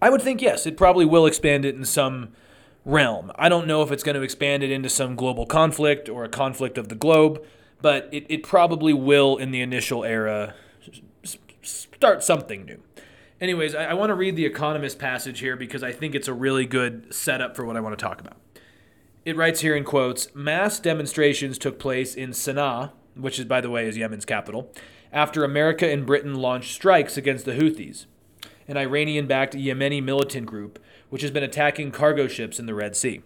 I 0.01 0.09
would 0.09 0.21
think, 0.21 0.41
yes, 0.41 0.65
it 0.67 0.77
probably 0.77 1.05
will 1.05 1.25
expand 1.25 1.65
it 1.65 1.75
in 1.75 1.85
some 1.85 2.33
realm. 2.85 3.31
I 3.35 3.49
don't 3.49 3.67
know 3.67 3.81
if 3.81 3.91
it's 3.91 4.03
going 4.03 4.15
to 4.15 4.21
expand 4.21 4.63
it 4.63 4.71
into 4.71 4.89
some 4.89 5.15
global 5.15 5.45
conflict 5.45 6.09
or 6.09 6.23
a 6.23 6.29
conflict 6.29 6.77
of 6.77 6.89
the 6.89 6.95
globe, 6.95 7.43
but 7.81 8.09
it, 8.11 8.25
it 8.29 8.43
probably 8.43 8.93
will, 8.93 9.37
in 9.37 9.51
the 9.51 9.61
initial 9.61 10.03
era, 10.03 10.55
start 11.61 12.23
something 12.23 12.65
new. 12.65 12.81
Anyways, 13.39 13.75
I, 13.75 13.85
I 13.85 13.93
want 13.93 14.09
to 14.09 14.15
read 14.15 14.35
the 14.35 14.45
Economist 14.45 14.99
passage 14.99 15.39
here 15.39 15.55
because 15.55 15.83
I 15.83 15.91
think 15.91 16.15
it's 16.15 16.27
a 16.27 16.33
really 16.33 16.65
good 16.65 17.13
setup 17.13 17.55
for 17.55 17.65
what 17.65 17.75
I 17.75 17.81
want 17.81 17.97
to 17.97 18.03
talk 18.03 18.21
about. 18.21 18.37
It 19.25 19.37
writes 19.37 19.61
here 19.61 19.75
in 19.75 19.85
quotes 19.85 20.33
Mass 20.35 20.79
demonstrations 20.79 21.57
took 21.57 21.79
place 21.79 22.15
in 22.15 22.31
Sana'a, 22.31 22.91
which 23.15 23.39
is, 23.39 23.45
by 23.45 23.61
the 23.61 23.69
way, 23.69 23.87
is 23.87 23.97
Yemen's 23.97 24.25
capital, 24.25 24.71
after 25.11 25.43
America 25.43 25.89
and 25.89 26.05
Britain 26.05 26.35
launched 26.35 26.73
strikes 26.73 27.17
against 27.17 27.45
the 27.45 27.53
Houthis, 27.53 28.05
an 28.67 28.77
Iranian 28.77 29.27
backed 29.27 29.53
Yemeni 29.53 30.03
militant 30.03 30.45
group 30.45 30.79
which 31.13 31.21
has 31.21 31.29
been 31.29 31.43
attacking 31.43 31.91
cargo 31.91 32.27
ships 32.27 32.57
in 32.57 32.65
the 32.65 32.73
Red 32.73 32.95
Sea. 32.95 33.21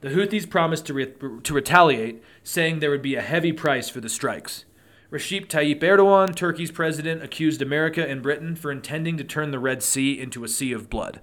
The 0.00 0.08
Houthis 0.08 0.50
promised 0.50 0.86
to, 0.86 0.94
re- 0.94 1.14
to 1.44 1.54
retaliate, 1.54 2.20
saying 2.42 2.80
there 2.80 2.90
would 2.90 3.00
be 3.00 3.14
a 3.14 3.22
heavy 3.22 3.52
price 3.52 3.88
for 3.88 4.00
the 4.00 4.08
strikes. 4.08 4.64
Recep 5.08 5.46
Tayyip 5.46 5.78
Erdogan, 5.78 6.34
Turkey's 6.34 6.72
president, 6.72 7.22
accused 7.22 7.62
America 7.62 8.04
and 8.04 8.22
Britain 8.22 8.56
for 8.56 8.72
intending 8.72 9.16
to 9.18 9.22
turn 9.22 9.52
the 9.52 9.60
Red 9.60 9.84
Sea 9.84 10.20
into 10.20 10.42
a 10.42 10.48
sea 10.48 10.72
of 10.72 10.90
blood. 10.90 11.20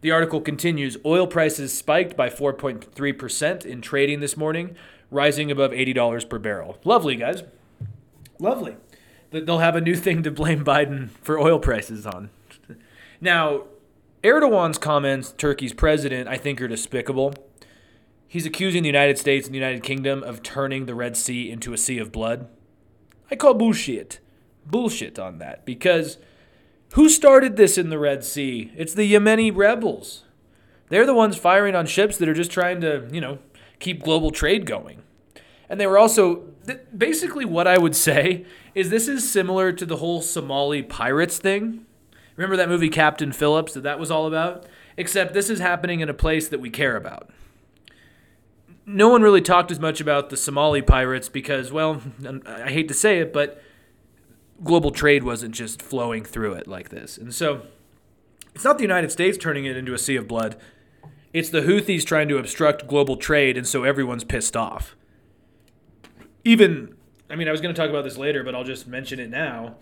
The 0.00 0.10
article 0.10 0.40
continues 0.40 0.96
Oil 1.06 1.28
prices 1.28 1.72
spiked 1.72 2.16
by 2.16 2.28
4.3% 2.28 3.64
in 3.64 3.80
trading 3.80 4.18
this 4.18 4.36
morning, 4.36 4.74
rising 5.08 5.52
above 5.52 5.70
$80 5.70 6.28
per 6.28 6.40
barrel. 6.40 6.78
Lovely, 6.82 7.14
guys. 7.14 7.44
Lovely. 8.40 8.74
They'll 9.30 9.60
have 9.60 9.76
a 9.76 9.80
new 9.80 9.94
thing 9.94 10.24
to 10.24 10.32
blame 10.32 10.64
Biden 10.64 11.10
for 11.22 11.38
oil 11.38 11.60
prices 11.60 12.06
on. 12.06 12.30
Now, 13.20 13.66
Erdogan's 14.22 14.78
comments, 14.78 15.32
Turkey's 15.32 15.72
president, 15.72 16.28
I 16.28 16.36
think 16.36 16.60
are 16.60 16.68
despicable. 16.68 17.34
He's 18.28 18.46
accusing 18.46 18.82
the 18.82 18.88
United 18.88 19.18
States 19.18 19.46
and 19.46 19.54
the 19.54 19.58
United 19.58 19.82
Kingdom 19.82 20.22
of 20.22 20.42
turning 20.42 20.86
the 20.86 20.94
Red 20.94 21.16
Sea 21.16 21.50
into 21.50 21.72
a 21.72 21.78
sea 21.78 21.98
of 21.98 22.12
blood. 22.12 22.48
I 23.30 23.36
call 23.36 23.54
bullshit. 23.54 24.20
Bullshit 24.64 25.18
on 25.18 25.38
that. 25.38 25.66
Because 25.66 26.18
who 26.94 27.08
started 27.08 27.56
this 27.56 27.76
in 27.76 27.90
the 27.90 27.98
Red 27.98 28.24
Sea? 28.24 28.72
It's 28.76 28.94
the 28.94 29.12
Yemeni 29.12 29.54
rebels. 29.54 30.24
They're 30.88 31.06
the 31.06 31.14
ones 31.14 31.36
firing 31.36 31.74
on 31.74 31.86
ships 31.86 32.16
that 32.18 32.28
are 32.28 32.34
just 32.34 32.50
trying 32.50 32.80
to, 32.82 33.08
you 33.10 33.20
know, 33.20 33.38
keep 33.80 34.02
global 34.02 34.30
trade 34.30 34.66
going. 34.66 35.02
And 35.68 35.80
they 35.80 35.86
were 35.86 35.98
also 35.98 36.44
basically 36.96 37.44
what 37.44 37.66
I 37.66 37.78
would 37.78 37.96
say 38.08 38.44
is 38.74 38.90
this 38.90 39.08
is 39.08 39.30
similar 39.30 39.72
to 39.72 39.84
the 39.84 39.96
whole 39.96 40.22
Somali 40.22 40.82
pirates 40.82 41.38
thing. 41.38 41.86
Remember 42.36 42.56
that 42.56 42.68
movie 42.68 42.88
Captain 42.88 43.32
Phillips 43.32 43.74
that 43.74 43.82
that 43.82 43.98
was 43.98 44.10
all 44.10 44.26
about? 44.26 44.66
Except 44.96 45.34
this 45.34 45.50
is 45.50 45.58
happening 45.58 46.00
in 46.00 46.08
a 46.08 46.14
place 46.14 46.48
that 46.48 46.60
we 46.60 46.70
care 46.70 46.96
about 46.96 47.30
no 48.86 49.08
one 49.08 49.22
really 49.22 49.40
talked 49.40 49.70
as 49.70 49.78
much 49.78 50.00
about 50.00 50.30
the 50.30 50.36
Somali 50.36 50.82
pirates 50.82 51.28
because, 51.28 51.70
well, 51.72 52.02
I 52.46 52.70
hate 52.70 52.88
to 52.88 52.94
say 52.94 53.18
it, 53.20 53.32
but 53.32 53.62
global 54.62 54.90
trade 54.90 55.24
wasn't 55.24 55.54
just 55.54 55.80
flowing 55.80 56.24
through 56.24 56.54
it 56.54 56.66
like 56.66 56.88
this. 56.88 57.16
And 57.16 57.34
so 57.34 57.62
it's 58.54 58.64
not 58.64 58.78
the 58.78 58.84
United 58.84 59.12
States 59.12 59.38
turning 59.38 59.64
it 59.64 59.76
into 59.76 59.94
a 59.94 59.98
sea 59.98 60.16
of 60.16 60.26
blood. 60.26 60.56
It's 61.32 61.50
the 61.50 61.62
Houthis 61.62 62.04
trying 62.04 62.28
to 62.28 62.38
obstruct 62.38 62.86
global 62.86 63.16
trade, 63.16 63.56
and 63.56 63.66
so 63.66 63.84
everyone's 63.84 64.24
pissed 64.24 64.56
off. 64.56 64.96
Even, 66.44 66.94
I 67.30 67.36
mean, 67.36 67.48
I 67.48 67.52
was 67.52 67.60
going 67.60 67.74
to 67.74 67.80
talk 67.80 67.88
about 67.88 68.04
this 68.04 68.18
later, 68.18 68.42
but 68.42 68.54
I'll 68.54 68.64
just 68.64 68.86
mention 68.86 69.18
it 69.18 69.30
now. 69.30 69.76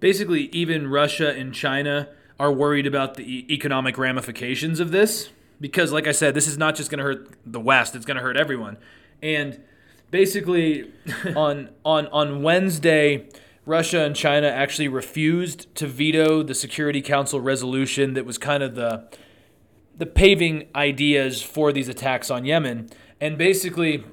Basically, 0.00 0.44
even 0.46 0.88
Russia 0.88 1.30
and 1.30 1.54
China 1.54 2.08
are 2.38 2.52
worried 2.52 2.86
about 2.86 3.14
the 3.14 3.52
economic 3.52 3.96
ramifications 3.96 4.78
of 4.78 4.90
this 4.90 5.30
because, 5.60 5.92
like 5.92 6.06
I 6.06 6.12
said, 6.12 6.34
this 6.34 6.46
is 6.46 6.58
not 6.58 6.74
just 6.76 6.90
going 6.90 6.98
to 6.98 7.04
hurt 7.04 7.28
the 7.44 7.60
West; 7.60 7.94
it's 7.94 8.04
going 8.04 8.16
to 8.16 8.22
hurt 8.22 8.36
everyone. 8.36 8.76
And 9.22 9.60
basically, 10.10 10.92
on 11.36 11.70
on 11.84 12.06
on 12.08 12.42
Wednesday, 12.42 13.28
Russia 13.64 14.04
and 14.04 14.14
China 14.14 14.48
actually 14.48 14.88
refused 14.88 15.74
to 15.76 15.86
veto 15.86 16.42
the 16.42 16.54
Security 16.54 17.02
Council 17.02 17.40
resolution 17.40 18.14
that 18.14 18.24
was 18.24 18.38
kind 18.38 18.62
of 18.62 18.74
the 18.74 19.08
the 19.96 20.06
paving 20.06 20.68
ideas 20.74 21.42
for 21.42 21.72
these 21.72 21.88
attacks 21.88 22.30
on 22.30 22.44
Yemen. 22.44 22.90
And 23.18 23.38
basically, 23.38 24.04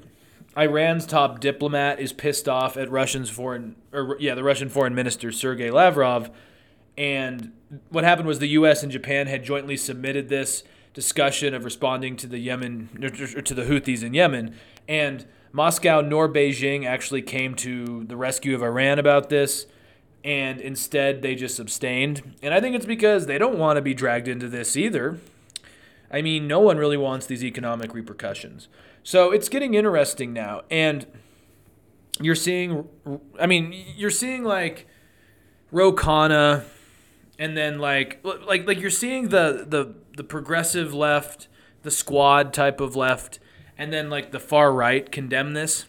Iran's 0.56 1.06
top 1.06 1.40
diplomat 1.40 1.98
is 2.00 2.12
pissed 2.12 2.48
off 2.48 2.76
at 2.76 2.90
Russian's 2.90 3.30
foreign, 3.30 3.76
or 3.92 4.16
yeah, 4.20 4.34
the 4.34 4.44
Russian 4.44 4.68
foreign 4.68 4.94
minister 4.94 5.32
Sergei 5.32 5.70
Lavrov. 5.70 6.30
And 6.96 7.52
what 7.88 8.04
happened 8.04 8.28
was 8.28 8.38
the 8.38 8.48
U.S. 8.48 8.82
and 8.82 8.92
Japan 8.92 9.26
had 9.26 9.44
jointly 9.44 9.76
submitted 9.76 10.28
this 10.28 10.62
discussion 10.92 11.54
of 11.54 11.64
responding 11.64 12.16
to 12.16 12.28
the 12.28 12.38
Yemen 12.38 12.88
or 13.02 13.42
to 13.42 13.54
the 13.54 13.64
Houthis 13.64 14.04
in 14.04 14.14
Yemen, 14.14 14.54
and 14.88 15.26
Moscow 15.52 16.00
nor 16.00 16.28
Beijing 16.28 16.86
actually 16.86 17.22
came 17.22 17.54
to 17.56 18.04
the 18.04 18.16
rescue 18.16 18.54
of 18.54 18.62
Iran 18.62 18.98
about 18.98 19.28
this, 19.28 19.66
and 20.22 20.60
instead 20.60 21.22
they 21.22 21.34
just 21.34 21.58
abstained. 21.58 22.34
And 22.42 22.54
I 22.54 22.60
think 22.60 22.76
it's 22.76 22.86
because 22.86 23.26
they 23.26 23.38
don't 23.38 23.58
want 23.58 23.76
to 23.76 23.82
be 23.82 23.94
dragged 23.94 24.28
into 24.28 24.48
this 24.48 24.76
either. 24.76 25.18
I 26.14 26.22
mean, 26.22 26.46
no 26.46 26.60
one 26.60 26.78
really 26.78 26.96
wants 26.96 27.26
these 27.26 27.42
economic 27.42 27.92
repercussions. 27.92 28.68
So 29.02 29.32
it's 29.32 29.48
getting 29.48 29.74
interesting 29.74 30.32
now, 30.32 30.62
and 30.70 31.06
you're 32.20 32.36
seeing. 32.36 32.88
I 33.40 33.46
mean, 33.46 33.74
you're 33.96 34.10
seeing 34.10 34.44
like 34.44 34.86
Ro 35.72 35.92
Khanna 35.92 36.64
and 37.36 37.56
then 37.56 37.80
like 37.80 38.24
like 38.46 38.64
like 38.66 38.80
you're 38.80 38.90
seeing 38.90 39.30
the 39.30 39.66
the 39.68 39.94
the 40.16 40.22
progressive 40.22 40.94
left, 40.94 41.48
the 41.82 41.90
squad 41.90 42.52
type 42.52 42.80
of 42.80 42.94
left, 42.94 43.40
and 43.76 43.92
then 43.92 44.08
like 44.08 44.30
the 44.30 44.38
far 44.38 44.72
right 44.72 45.10
condemn 45.10 45.52
this. 45.52 45.86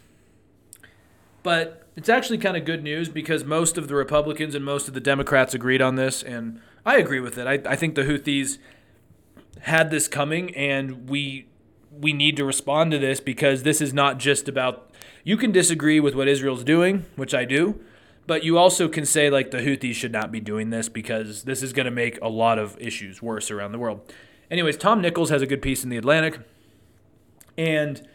But 1.44 1.88
it's 1.96 2.10
actually 2.10 2.40
kind 2.40 2.58
of 2.58 2.66
good 2.66 2.84
news 2.84 3.10
because 3.10 3.44
most 3.44 3.78
of 3.78 3.88
the 3.88 3.94
Republicans 3.94 4.56
and 4.56 4.66
most 4.66 4.88
of 4.88 4.96
the 4.96 5.00
Democrats 5.00 5.54
agreed 5.54 5.84
on 5.84 5.96
this, 5.96 6.24
and 6.24 6.60
I 6.84 6.98
agree 6.98 7.20
with 7.20 7.38
it. 7.38 7.46
I, 7.46 7.72
I 7.72 7.76
think 7.76 7.94
the 7.94 8.02
Houthis 8.02 8.58
had 9.66 9.90
this 9.90 10.08
coming, 10.08 10.56
and 10.56 11.10
we 11.10 11.48
we 11.92 12.14
need 12.14 12.38
to 12.38 12.46
respond 12.46 12.92
to 12.92 13.00
this 13.00 13.20
because 13.20 13.64
this 13.64 13.82
is 13.82 13.94
not 13.94 14.20
just 14.20 14.48
about. 14.48 14.92
You 15.24 15.38
can 15.38 15.52
disagree 15.52 16.00
with 16.00 16.14
what 16.14 16.28
Israel's 16.28 16.64
doing, 16.64 17.06
which 17.16 17.34
I 17.34 17.46
do, 17.46 17.80
but 18.28 18.44
you 18.44 18.60
also 18.60 18.88
can 18.88 19.06
say 19.06 19.30
like 19.30 19.50
the 19.50 19.58
Houthis 19.58 19.96
should 19.96 20.12
not 20.12 20.32
be 20.32 20.40
doing 20.40 20.70
this 20.70 20.88
because 20.88 21.44
this 21.44 21.64
is 21.64 21.74
going 21.74 21.86
to 21.86 21.92
make 21.92 22.22
a 22.22 22.28
lot 22.28 22.60
of 22.60 22.80
issues 22.80 23.24
worse 23.24 23.50
around 23.50 23.72
the 23.72 23.80
world. 23.80 24.14
Anyways, 24.52 24.78
Tom 24.78 25.02
Nichols 25.02 25.32
has 25.32 25.42
a 25.42 25.48
good 25.48 25.64
piece 25.64 25.84
in 25.84 25.90
the 25.90 25.98
Atlantic, 25.98 26.40
and 27.58 28.08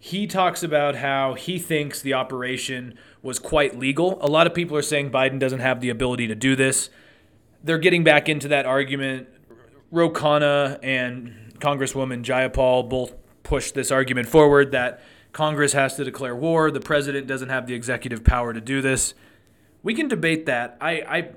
he 0.00 0.26
talks 0.26 0.64
about 0.64 0.96
how 0.96 1.34
he 1.34 1.58
thinks 1.60 2.00
the 2.00 2.14
operation 2.14 2.98
was 3.22 3.38
quite 3.38 3.78
legal. 3.78 4.18
A 4.20 4.26
lot 4.26 4.48
of 4.48 4.54
people 4.54 4.76
are 4.76 4.82
saying 4.82 5.12
Biden 5.12 5.38
doesn't 5.38 5.60
have 5.60 5.80
the 5.80 5.88
ability 5.88 6.26
to 6.26 6.34
do 6.34 6.56
this. 6.56 6.90
They're 7.62 7.78
getting 7.78 8.02
back 8.02 8.28
into 8.28 8.48
that 8.48 8.66
argument. 8.66 9.28
Ro 9.90 10.10
and 10.10 11.54
Congresswoman 11.58 12.22
Jayapal 12.22 12.88
both 12.88 13.14
pushed 13.42 13.74
this 13.74 13.90
argument 13.90 14.28
forward 14.28 14.72
that 14.72 15.02
Congress 15.32 15.72
has 15.72 15.96
to 15.96 16.04
declare 16.04 16.34
war. 16.34 16.70
The 16.70 16.80
president 16.80 17.26
doesn't 17.26 17.48
have 17.48 17.66
the 17.66 17.74
executive 17.74 18.24
power 18.24 18.52
to 18.52 18.60
do 18.60 18.82
this 18.82 19.14
we 19.86 19.94
can 19.94 20.08
debate 20.08 20.46
that. 20.46 20.76
I, 20.80 20.90
I 20.90 21.28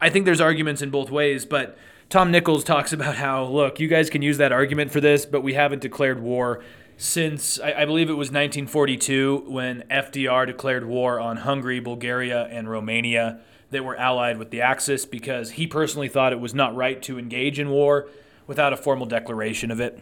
I 0.00 0.10
think 0.10 0.24
there's 0.24 0.40
arguments 0.40 0.82
in 0.82 0.90
both 0.90 1.08
ways, 1.08 1.46
but 1.46 1.78
Tom 2.08 2.32
Nichols 2.32 2.64
talks 2.64 2.92
about 2.98 3.14
how 3.14 3.44
look, 3.44 3.78
you 3.78 3.86
guys 3.86 4.10
can 4.10 4.22
use 4.22 4.38
that 4.38 4.50
argument 4.50 4.90
for 4.90 5.00
this, 5.00 5.24
but 5.24 5.42
we 5.42 5.54
haven't 5.54 5.80
declared 5.80 6.20
war 6.20 6.64
since 6.96 7.60
I, 7.60 7.72
I 7.82 7.84
believe 7.84 8.10
it 8.10 8.14
was 8.14 8.28
1942 8.28 9.44
when 9.46 9.84
FDR 9.88 10.48
declared 10.48 10.84
war 10.84 11.20
on 11.20 11.38
Hungary, 11.38 11.78
Bulgaria, 11.78 12.46
and 12.50 12.68
Romania 12.68 13.38
that 13.70 13.84
were 13.84 13.96
allied 13.96 14.38
with 14.38 14.50
the 14.50 14.60
Axis 14.60 15.04
because 15.06 15.52
he 15.52 15.66
personally 15.66 16.08
thought 16.08 16.32
it 16.32 16.40
was 16.40 16.54
not 16.54 16.74
right 16.74 17.00
to 17.02 17.18
engage 17.18 17.58
in 17.58 17.70
war 17.70 18.08
without 18.46 18.72
a 18.72 18.76
formal 18.76 19.06
declaration 19.06 19.70
of 19.70 19.80
it. 19.80 20.00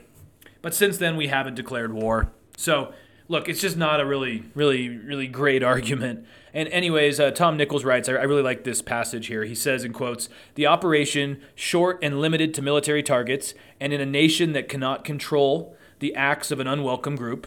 But 0.63 0.75
since 0.75 0.99
then, 0.99 1.17
we 1.17 1.29
haven't 1.29 1.55
declared 1.55 1.93
war. 1.93 2.33
So 2.57 2.93
look, 3.29 3.49
it's 3.49 3.61
just 3.61 3.77
not 3.77 4.01
a 4.01 4.07
really, 4.07 4.45
really, 4.55 4.89
really 4.89 5.29
great 5.29 5.63
argument. 5.75 6.27
And, 6.55 6.69
anyways, 6.71 7.21
uh, 7.21 7.31
Tom 7.31 7.57
Nichols 7.57 7.85
writes, 7.85 8.09
I, 8.09 8.15
I 8.15 8.23
really 8.23 8.43
like 8.43 8.65
this 8.65 8.83
passage 8.83 9.27
here. 9.27 9.45
He 9.45 9.55
says, 9.55 9.85
in 9.85 9.93
quotes, 9.93 10.29
the 10.55 10.67
operation, 10.67 11.41
short 11.55 11.99
and 12.03 12.21
limited 12.21 12.55
to 12.55 12.63
military 12.63 13.03
targets, 13.03 13.55
and 13.79 13.93
in 13.93 14.01
a 14.01 14.07
nation 14.07 14.53
that 14.55 14.69
cannot 14.69 15.05
control 15.05 15.77
the 15.99 16.15
acts 16.15 16.51
of 16.51 16.59
an 16.59 16.67
unwelcome 16.67 17.17
group, 17.17 17.47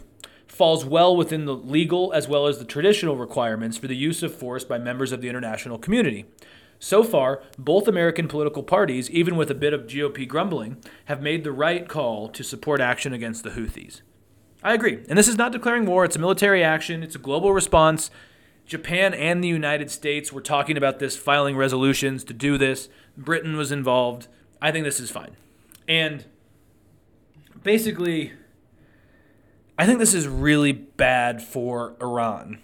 falls 0.52 0.84
well 0.84 1.16
within 1.16 1.46
the 1.46 1.54
legal 1.54 2.12
as 2.12 2.28
well 2.28 2.46
as 2.46 2.58
the 2.58 2.64
traditional 2.64 3.16
requirements 3.16 3.78
for 3.78 3.86
the 3.86 3.96
use 3.96 4.22
of 4.22 4.34
force 4.34 4.64
by 4.64 4.76
members 4.76 5.10
of 5.10 5.22
the 5.22 5.28
international 5.30 5.78
community. 5.78 6.26
So 6.78 7.02
far, 7.02 7.42
both 7.58 7.88
American 7.88 8.28
political 8.28 8.62
parties, 8.62 9.10
even 9.10 9.36
with 9.36 9.50
a 9.50 9.54
bit 9.54 9.72
of 9.72 9.86
GOP 9.86 10.28
grumbling, 10.28 10.76
have 11.06 11.22
made 11.22 11.42
the 11.42 11.52
right 11.52 11.88
call 11.88 12.28
to 12.28 12.44
support 12.44 12.82
action 12.82 13.14
against 13.14 13.44
the 13.44 13.50
Houthis. 13.50 14.02
I 14.62 14.74
agree. 14.74 15.02
And 15.08 15.16
this 15.16 15.26
is 15.26 15.38
not 15.38 15.52
declaring 15.52 15.86
war, 15.86 16.04
it's 16.04 16.16
a 16.16 16.18
military 16.18 16.62
action, 16.62 17.02
it's 17.02 17.16
a 17.16 17.20
global 17.20 17.54
response. 17.54 18.10
Japan 18.66 19.14
and 19.14 19.42
the 19.42 19.48
United 19.48 19.90
States 19.90 20.34
were 20.34 20.42
talking 20.42 20.76
about 20.76 20.98
this, 20.98 21.16
filing 21.16 21.56
resolutions 21.56 22.24
to 22.24 22.34
do 22.34 22.58
this. 22.58 22.90
Britain 23.16 23.56
was 23.56 23.72
involved. 23.72 24.28
I 24.60 24.70
think 24.70 24.84
this 24.84 25.00
is 25.00 25.10
fine. 25.10 25.34
And 25.88 26.26
basically, 27.62 28.32
I 29.82 29.84
think 29.84 29.98
this 29.98 30.14
is 30.14 30.28
really 30.28 30.70
bad 30.70 31.42
for 31.42 31.96
Iran. 32.00 32.60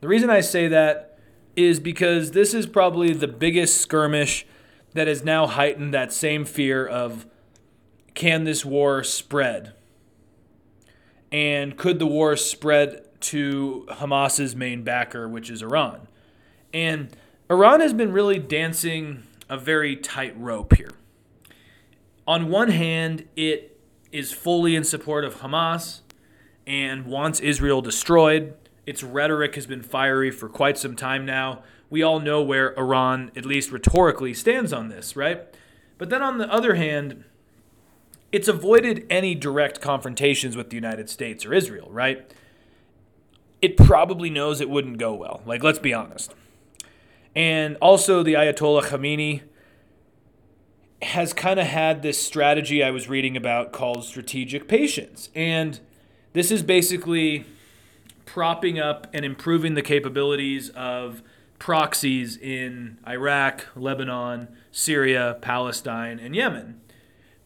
The 0.00 0.08
reason 0.08 0.30
I 0.30 0.40
say 0.40 0.66
that 0.68 1.18
is 1.56 1.78
because 1.78 2.30
this 2.30 2.54
is 2.54 2.66
probably 2.66 3.12
the 3.12 3.28
biggest 3.28 3.82
skirmish 3.82 4.46
that 4.94 5.08
has 5.08 5.22
now 5.22 5.46
heightened 5.46 5.92
that 5.92 6.10
same 6.10 6.46
fear 6.46 6.86
of 6.86 7.26
can 8.14 8.44
this 8.44 8.64
war 8.64 9.04
spread? 9.04 9.74
And 11.30 11.76
could 11.76 11.98
the 11.98 12.06
war 12.06 12.34
spread 12.34 13.04
to 13.20 13.86
Hamas's 13.90 14.56
main 14.56 14.82
backer, 14.82 15.28
which 15.28 15.50
is 15.50 15.60
Iran? 15.60 16.08
And 16.72 17.14
Iran 17.50 17.80
has 17.80 17.92
been 17.92 18.10
really 18.10 18.38
dancing 18.38 19.24
a 19.50 19.58
very 19.58 19.96
tight 19.96 20.34
rope 20.40 20.74
here. 20.78 20.92
On 22.26 22.48
one 22.48 22.70
hand, 22.70 23.28
it 23.36 23.78
is 24.10 24.32
fully 24.32 24.74
in 24.74 24.82
support 24.82 25.26
of 25.26 25.40
Hamas 25.40 26.00
and 26.68 27.06
wants 27.06 27.40
Israel 27.40 27.80
destroyed. 27.80 28.54
Its 28.86 29.02
rhetoric 29.02 29.54
has 29.54 29.66
been 29.66 29.82
fiery 29.82 30.30
for 30.30 30.48
quite 30.48 30.76
some 30.76 30.94
time 30.94 31.24
now. 31.24 31.62
We 31.90 32.02
all 32.02 32.20
know 32.20 32.42
where 32.42 32.78
Iran, 32.78 33.32
at 33.34 33.46
least 33.46 33.72
rhetorically, 33.72 34.34
stands 34.34 34.72
on 34.72 34.88
this, 34.88 35.16
right? 35.16 35.42
But 35.96 36.10
then 36.10 36.22
on 36.22 36.36
the 36.36 36.52
other 36.52 36.74
hand, 36.74 37.24
it's 38.30 38.48
avoided 38.48 39.06
any 39.08 39.34
direct 39.34 39.80
confrontations 39.80 40.56
with 40.56 40.68
the 40.68 40.76
United 40.76 41.08
States 41.08 41.46
or 41.46 41.54
Israel, 41.54 41.88
right? 41.90 42.30
It 43.62 43.78
probably 43.78 44.28
knows 44.28 44.60
it 44.60 44.68
wouldn't 44.68 44.98
go 44.98 45.14
well. 45.14 45.40
Like, 45.46 45.62
let's 45.62 45.78
be 45.78 45.94
honest. 45.94 46.34
And 47.34 47.76
also, 47.80 48.22
the 48.22 48.34
Ayatollah 48.34 48.84
Khamenei 48.84 49.42
has 51.00 51.32
kind 51.32 51.58
of 51.58 51.66
had 51.66 52.02
this 52.02 52.22
strategy 52.22 52.82
I 52.82 52.90
was 52.90 53.08
reading 53.08 53.36
about 53.36 53.72
called 53.72 54.04
strategic 54.04 54.68
patience. 54.68 55.30
And 55.34 55.80
this 56.38 56.50
is 56.50 56.62
basically 56.62 57.44
propping 58.24 58.78
up 58.78 59.06
and 59.12 59.24
improving 59.24 59.74
the 59.74 59.82
capabilities 59.82 60.70
of 60.70 61.22
proxies 61.58 62.36
in 62.36 62.98
Iraq, 63.06 63.66
Lebanon, 63.74 64.48
Syria, 64.70 65.38
Palestine, 65.40 66.18
and 66.18 66.36
Yemen 66.36 66.80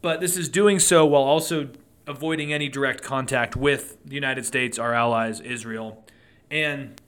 but 0.02 0.20
this 0.20 0.36
is 0.36 0.48
doing 0.48 0.80
so 0.80 1.06
while 1.06 1.22
also 1.22 1.70
avoiding 2.06 2.52
any 2.52 2.68
direct 2.68 3.02
contact 3.02 3.56
with 3.56 3.96
the 4.04 4.16
United 4.16 4.44
States, 4.44 4.78
our 4.78 4.92
allies, 4.92 5.40
Israel. 5.40 6.04
And 6.50 7.00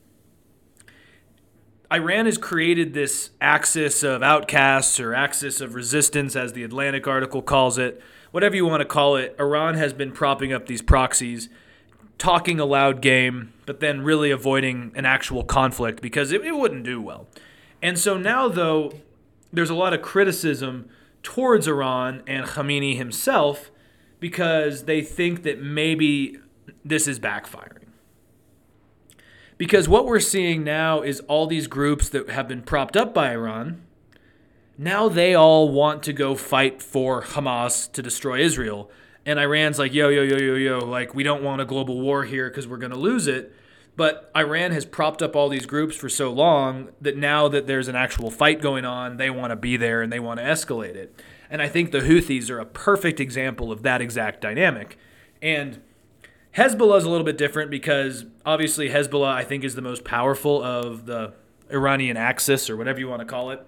Iran 1.91 2.25
has 2.25 2.37
created 2.37 2.93
this 2.93 3.31
axis 3.41 4.01
of 4.01 4.23
outcasts 4.23 4.99
or 4.99 5.13
axis 5.13 5.59
of 5.59 5.75
resistance, 5.75 6.35
as 6.35 6.53
the 6.53 6.63
Atlantic 6.63 7.05
article 7.05 7.41
calls 7.41 7.77
it. 7.77 8.01
Whatever 8.31 8.55
you 8.55 8.65
want 8.65 8.81
to 8.81 8.85
call 8.85 9.17
it, 9.17 9.35
Iran 9.37 9.75
has 9.75 9.93
been 9.93 10.11
propping 10.11 10.53
up 10.53 10.65
these 10.65 10.81
proxies, 10.81 11.49
talking 12.17 12.59
a 12.59 12.65
loud 12.65 13.01
game, 13.01 13.53
but 13.65 13.79
then 13.79 14.01
really 14.01 14.31
avoiding 14.31 14.91
an 14.95 15.05
actual 15.05 15.43
conflict 15.43 16.01
because 16.01 16.31
it, 16.31 16.43
it 16.45 16.55
wouldn't 16.55 16.83
do 16.83 17.01
well. 17.01 17.27
And 17.81 17.99
so 17.99 18.17
now, 18.17 18.47
though, 18.47 18.93
there's 19.51 19.69
a 19.69 19.75
lot 19.75 19.93
of 19.93 20.01
criticism 20.01 20.89
towards 21.23 21.67
Iran 21.67 22.23
and 22.27 22.45
Khamenei 22.45 22.95
himself 22.95 23.71
because 24.19 24.83
they 24.83 25.01
think 25.01 25.43
that 25.43 25.61
maybe 25.61 26.37
this 26.83 27.07
is 27.07 27.19
backfiring. 27.19 27.85
Because 29.57 29.87
what 29.87 30.05
we're 30.05 30.19
seeing 30.19 30.63
now 30.63 31.01
is 31.01 31.21
all 31.21 31.47
these 31.47 31.67
groups 31.67 32.09
that 32.09 32.29
have 32.29 32.47
been 32.47 32.61
propped 32.61 32.97
up 32.97 33.13
by 33.13 33.31
Iran, 33.31 33.83
now 34.77 35.07
they 35.07 35.33
all 35.33 35.69
want 35.69 36.03
to 36.03 36.13
go 36.13 36.35
fight 36.35 36.81
for 36.81 37.23
Hamas 37.23 37.91
to 37.93 38.01
destroy 38.01 38.39
Israel. 38.39 38.91
And 39.25 39.39
Iran's 39.39 39.79
like, 39.79 39.93
yo, 39.93 40.09
yo, 40.09 40.21
yo, 40.21 40.37
yo, 40.37 40.53
yo, 40.53 40.79
like, 40.79 41.15
we 41.15 41.23
don't 41.23 41.43
want 41.43 41.61
a 41.61 41.65
global 41.65 41.99
war 41.99 42.23
here 42.25 42.49
because 42.49 42.67
we're 42.67 42.77
going 42.77 42.91
to 42.91 42.99
lose 42.99 43.27
it. 43.27 43.53
But 43.95 44.29
Iran 44.35 44.71
has 44.71 44.85
propped 44.85 45.21
up 45.21 45.35
all 45.35 45.49
these 45.49 45.65
groups 45.65 45.95
for 45.95 46.09
so 46.09 46.31
long 46.31 46.89
that 47.01 47.17
now 47.17 47.47
that 47.47 47.65
there's 47.65 47.87
an 47.87 47.95
actual 47.95 48.29
fight 48.29 48.61
going 48.61 48.85
on, 48.85 49.17
they 49.17 49.29
want 49.29 49.51
to 49.51 49.55
be 49.55 49.77
there 49.77 50.01
and 50.01 50.11
they 50.11 50.19
want 50.19 50.39
to 50.39 50.45
escalate 50.45 50.95
it. 50.95 51.19
And 51.49 51.61
I 51.61 51.69
think 51.69 51.91
the 51.91 51.99
Houthis 51.99 52.49
are 52.49 52.59
a 52.59 52.65
perfect 52.65 53.19
example 53.19 53.71
of 53.71 53.83
that 53.83 54.01
exact 54.01 54.41
dynamic. 54.41 54.97
And 55.41 55.81
Hezbollah 56.55 56.97
is 56.97 57.03
a 57.05 57.09
little 57.09 57.25
bit 57.25 57.37
different 57.37 57.71
because 57.71 58.25
obviously 58.45 58.89
Hezbollah, 58.89 59.33
I 59.33 59.43
think, 59.43 59.63
is 59.63 59.75
the 59.75 59.81
most 59.81 60.03
powerful 60.03 60.61
of 60.61 61.05
the 61.05 61.33
Iranian 61.71 62.17
axis 62.17 62.69
or 62.69 62.77
whatever 62.77 62.99
you 62.99 63.07
want 63.07 63.21
to 63.21 63.25
call 63.25 63.51
it. 63.51 63.65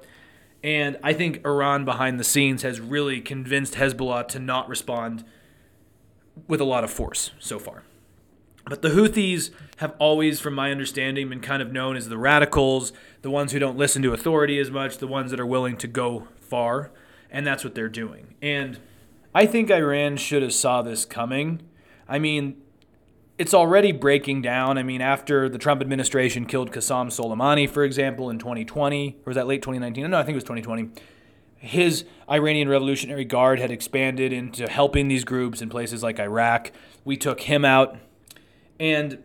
And 0.63 0.98
I 1.04 1.13
think 1.13 1.46
Iran 1.46 1.86
behind 1.86 2.20
the 2.20 2.24
scenes 2.24 2.63
has 2.63 2.80
really 2.80 3.22
convinced 3.22 3.76
Hezbollah 3.76 4.28
to 4.30 4.39
not 4.39 4.67
respond 4.67 5.24
with 6.47 6.62
a 6.62 6.65
lot 6.65 6.84
of 6.84 6.91
force 6.91 7.32
so 7.39 7.60
far. 7.60 7.84
But 8.65 8.82
the 8.82 8.89
Houthis 8.89 9.52
have 9.78 9.95
always, 9.97 10.39
from 10.41 10.54
my 10.54 10.71
understanding, 10.71 11.30
been 11.30 11.39
kind 11.39 11.62
of 11.62 11.71
known 11.71 11.95
as 11.95 12.10
the 12.10 12.17
radicals, 12.17 12.91
the 13.21 13.32
ones 13.32 13.54
who 13.54 13.60
don't 13.60 13.78
listen 13.78 14.02
to 14.02 14.13
authority 14.13 14.60
as 14.60 14.69
much, 14.69 14.97
the 14.97 15.08
ones 15.08 15.32
that 15.32 15.39
are 15.39 15.45
willing 15.45 15.78
to 15.78 15.88
go 15.88 16.28
far, 16.39 16.91
and 17.32 17.47
that's 17.47 17.63
what 17.63 17.76
they're 17.76 17.88
doing. 17.88 18.36
And 18.41 18.80
I 19.34 19.45
think 19.45 19.71
Iran 19.71 20.17
should 20.17 20.43
have 20.43 20.54
saw 20.54 20.82
this 20.82 21.06
coming. 21.06 21.62
I 22.10 22.19
mean, 22.19 22.58
it's 23.38 23.54
already 23.54 23.91
breaking 23.91 24.41
down. 24.41 24.78
I 24.78 24.84
mean, 24.84 25.02
after 25.02 25.47
the 25.47 25.58
Trump 25.58 25.82
administration 25.82 26.45
killed 26.45 26.71
Qasem 26.71 27.08
Soleimani, 27.08 27.69
for 27.69 27.84
example, 27.84 28.30
in 28.30 28.39
2020, 28.39 29.17
or 29.19 29.23
was 29.26 29.36
that 29.36 29.47
late 29.47 29.62
2019? 29.62 30.10
No, 30.10 30.17
I 30.17 30.23
think 30.23 30.34
it 30.34 30.36
was 30.36 30.43
2020. 30.43 30.89
His 31.58 32.06
Iranian 32.30 32.70
Revolutionary 32.70 33.26
Guard 33.26 33.60
had 33.60 33.72
expanded 33.72 34.32
into 34.32 34.67
helping 34.67 35.08
these 35.08 35.24
groups 35.24 35.62
in 35.62 35.70
places 35.70 36.04
like 36.04 36.20
Iraq. 36.20 36.72
We 37.04 37.17
took 37.17 37.41
him 37.41 37.65
out 37.65 37.98
and 38.80 39.24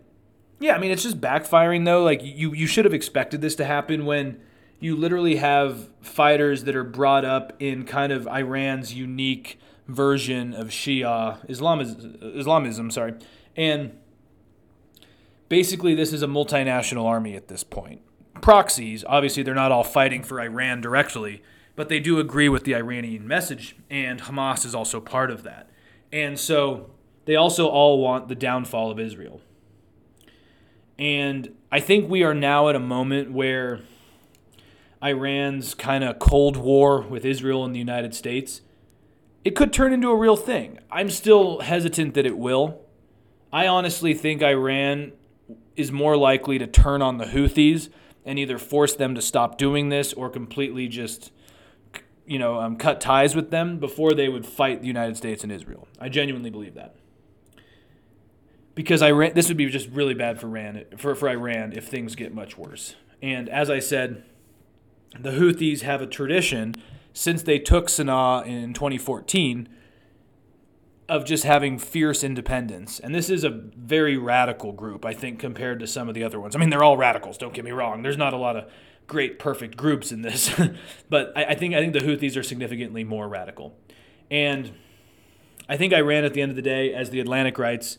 yeah, 0.60 0.74
I 0.74 0.78
mean 0.78 0.90
it's 0.90 1.02
just 1.02 1.20
backfiring 1.20 1.84
though. 1.84 2.02
Like 2.02 2.20
you 2.22 2.52
you 2.54 2.66
should 2.66 2.84
have 2.84 2.94
expected 2.94 3.40
this 3.40 3.56
to 3.56 3.64
happen 3.64 4.06
when 4.06 4.40
you 4.80 4.96
literally 4.96 5.36
have 5.36 5.88
fighters 6.00 6.64
that 6.64 6.74
are 6.74 6.84
brought 6.84 7.24
up 7.24 7.52
in 7.60 7.84
kind 7.84 8.12
of 8.12 8.26
Iran's 8.26 8.94
unique 8.94 9.58
version 9.86 10.54
of 10.54 10.68
Shia 10.68 11.38
Islamism, 11.48 12.18
Islamism, 12.22 12.90
sorry. 12.90 13.14
And 13.56 13.98
basically 15.48 15.94
this 15.94 16.12
is 16.12 16.22
a 16.22 16.26
multinational 16.26 17.04
army 17.04 17.34
at 17.34 17.48
this 17.48 17.64
point. 17.64 18.00
Proxies, 18.40 19.04
obviously 19.06 19.42
they're 19.42 19.54
not 19.54 19.72
all 19.72 19.84
fighting 19.84 20.22
for 20.22 20.40
Iran 20.40 20.80
directly, 20.80 21.42
but 21.74 21.88
they 21.88 22.00
do 22.00 22.18
agree 22.18 22.48
with 22.48 22.64
the 22.64 22.74
Iranian 22.74 23.26
message 23.26 23.76
and 23.90 24.22
Hamas 24.22 24.64
is 24.64 24.74
also 24.74 25.00
part 25.00 25.30
of 25.30 25.42
that. 25.42 25.70
And 26.12 26.38
so 26.38 26.90
they 27.24 27.36
also 27.36 27.68
all 27.68 28.00
want 28.00 28.28
the 28.28 28.34
downfall 28.34 28.90
of 28.90 28.98
Israel. 28.98 29.40
And 30.98 31.54
I 31.70 31.80
think 31.80 32.10
we 32.10 32.22
are 32.22 32.34
now 32.34 32.68
at 32.68 32.76
a 32.76 32.80
moment 32.80 33.32
where 33.32 33.80
Iran's 35.02 35.74
kind 35.74 36.04
of 36.04 36.18
Cold 36.18 36.56
War 36.56 37.00
with 37.00 37.24
Israel 37.24 37.64
and 37.64 37.74
the 37.74 37.78
United 37.78 38.14
States, 38.14 38.60
it 39.44 39.56
could 39.56 39.72
turn 39.72 39.92
into 39.92 40.10
a 40.10 40.16
real 40.16 40.36
thing. 40.36 40.78
I'm 40.90 41.10
still 41.10 41.60
hesitant 41.60 42.14
that 42.14 42.26
it 42.26 42.38
will. 42.38 42.80
I 43.52 43.66
honestly 43.66 44.14
think 44.14 44.42
Iran 44.42 45.12
is 45.76 45.90
more 45.90 46.16
likely 46.16 46.58
to 46.58 46.66
turn 46.66 47.02
on 47.02 47.18
the 47.18 47.24
Houthis 47.24 47.88
and 48.24 48.38
either 48.38 48.58
force 48.58 48.94
them 48.94 49.14
to 49.14 49.22
stop 49.22 49.58
doing 49.58 49.88
this 49.88 50.12
or 50.12 50.30
completely 50.30 50.86
just 50.86 51.32
you 52.26 52.38
know 52.38 52.60
um, 52.60 52.76
cut 52.76 53.00
ties 53.00 53.34
with 53.34 53.50
them 53.50 53.78
before 53.78 54.12
they 54.12 54.28
would 54.28 54.46
fight 54.46 54.80
the 54.80 54.86
United 54.86 55.16
States 55.16 55.42
and 55.42 55.52
Israel. 55.52 55.88
I 56.00 56.08
genuinely 56.08 56.50
believe 56.50 56.74
that 56.74 56.94
because 58.74 59.02
Iran 59.02 59.32
this 59.34 59.48
would 59.48 59.56
be 59.56 59.66
just 59.66 59.88
really 59.90 60.14
bad 60.14 60.40
for 60.40 60.46
Iran 60.46 60.84
for, 60.96 61.14
for 61.14 61.28
Iran 61.28 61.72
if 61.72 61.88
things 61.88 62.14
get 62.14 62.34
much 62.34 62.56
worse. 62.56 62.94
And 63.20 63.48
as 63.48 63.70
I 63.70 63.78
said, 63.78 64.24
the 65.18 65.30
Houthis 65.30 65.82
have 65.82 66.00
a 66.00 66.06
tradition 66.06 66.74
since 67.12 67.42
they 67.42 67.58
took 67.58 67.88
Sana'a 67.88 68.46
in 68.46 68.72
2014 68.72 69.68
of 71.08 71.24
just 71.24 71.44
having 71.44 71.78
fierce 71.78 72.24
independence. 72.24 72.98
And 72.98 73.14
this 73.14 73.28
is 73.28 73.44
a 73.44 73.50
very 73.50 74.16
radical 74.16 74.72
group, 74.72 75.04
I 75.04 75.12
think, 75.12 75.38
compared 75.38 75.78
to 75.80 75.86
some 75.86 76.08
of 76.08 76.14
the 76.14 76.24
other 76.24 76.40
ones. 76.40 76.56
I 76.56 76.58
mean, 76.58 76.70
they're 76.70 76.82
all 76.82 76.96
radicals, 76.96 77.36
don't 77.36 77.52
get 77.52 77.64
me 77.64 77.70
wrong. 77.70 78.02
There's 78.02 78.16
not 78.16 78.32
a 78.32 78.38
lot 78.38 78.56
of 78.56 78.70
great 79.12 79.38
perfect 79.38 79.76
groups 79.76 80.10
in 80.10 80.22
this. 80.22 80.58
but 81.10 81.32
I, 81.36 81.44
I 81.44 81.54
think 81.54 81.74
I 81.74 81.80
think 81.80 81.92
the 81.92 82.00
Houthis 82.00 82.36
are 82.36 82.42
significantly 82.42 83.04
more 83.04 83.28
radical. 83.28 83.76
And 84.30 84.72
I 85.68 85.76
think 85.76 85.92
Iran 85.92 86.24
at 86.24 86.32
the 86.32 86.40
end 86.40 86.50
of 86.50 86.56
the 86.56 86.62
day, 86.62 86.94
as 86.94 87.10
the 87.10 87.20
Atlantic 87.20 87.58
writes, 87.58 87.98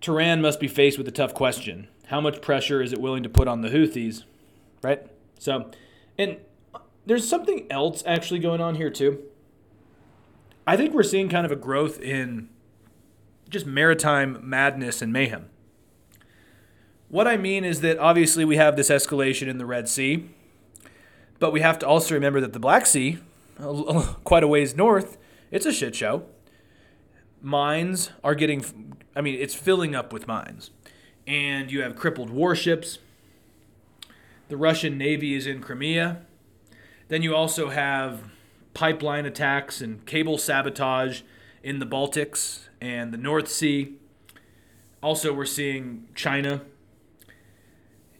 Tehran 0.00 0.40
must 0.40 0.58
be 0.58 0.66
faced 0.66 0.96
with 0.96 1.06
a 1.06 1.12
tough 1.12 1.34
question. 1.34 1.88
How 2.06 2.22
much 2.22 2.40
pressure 2.40 2.80
is 2.80 2.94
it 2.94 3.00
willing 3.00 3.22
to 3.22 3.28
put 3.28 3.46
on 3.46 3.60
the 3.60 3.68
Houthis? 3.68 4.24
Right? 4.82 5.06
So, 5.38 5.70
and 6.16 6.38
there's 7.04 7.28
something 7.28 7.66
else 7.70 8.02
actually 8.06 8.40
going 8.40 8.62
on 8.62 8.76
here 8.76 8.90
too. 8.90 9.22
I 10.66 10.76
think 10.78 10.94
we're 10.94 11.02
seeing 11.02 11.28
kind 11.28 11.44
of 11.44 11.52
a 11.52 11.56
growth 11.56 12.00
in 12.00 12.48
just 13.50 13.66
maritime 13.66 14.38
madness 14.42 15.02
and 15.02 15.12
mayhem. 15.12 15.50
What 17.10 17.26
I 17.26 17.38
mean 17.38 17.64
is 17.64 17.80
that 17.80 17.98
obviously 17.98 18.44
we 18.44 18.56
have 18.56 18.76
this 18.76 18.90
escalation 18.90 19.48
in 19.48 19.56
the 19.56 19.64
Red 19.64 19.88
Sea, 19.88 20.28
but 21.38 21.52
we 21.52 21.62
have 21.62 21.78
to 21.78 21.86
also 21.86 22.14
remember 22.14 22.38
that 22.40 22.52
the 22.52 22.58
Black 22.58 22.84
Sea, 22.84 23.18
quite 24.24 24.42
a 24.42 24.48
ways 24.48 24.76
north, 24.76 25.16
it's 25.50 25.64
a 25.64 25.72
shit 25.72 25.94
show. 25.94 26.26
Mines 27.40 28.10
are 28.22 28.34
getting, 28.34 28.94
I 29.16 29.22
mean, 29.22 29.40
it's 29.40 29.54
filling 29.54 29.94
up 29.94 30.12
with 30.12 30.28
mines. 30.28 30.70
And 31.26 31.72
you 31.72 31.80
have 31.80 31.96
crippled 31.96 32.28
warships. 32.28 32.98
The 34.48 34.58
Russian 34.58 34.98
Navy 34.98 35.34
is 35.34 35.46
in 35.46 35.62
Crimea. 35.62 36.22
Then 37.08 37.22
you 37.22 37.34
also 37.34 37.70
have 37.70 38.24
pipeline 38.74 39.24
attacks 39.24 39.80
and 39.80 40.04
cable 40.04 40.36
sabotage 40.36 41.22
in 41.62 41.78
the 41.78 41.86
Baltics 41.86 42.68
and 42.82 43.12
the 43.12 43.18
North 43.18 43.48
Sea. 43.48 43.94
Also, 45.02 45.32
we're 45.32 45.46
seeing 45.46 46.08
China 46.14 46.62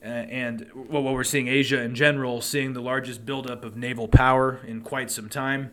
and 0.02 0.70
well, 0.74 1.02
what 1.02 1.14
we're 1.14 1.24
seeing 1.24 1.48
Asia 1.48 1.80
in 1.82 1.94
general, 1.94 2.40
seeing 2.40 2.72
the 2.72 2.80
largest 2.80 3.26
buildup 3.26 3.64
of 3.64 3.76
naval 3.76 4.08
power 4.08 4.60
in 4.66 4.80
quite 4.80 5.10
some 5.10 5.28
time. 5.28 5.70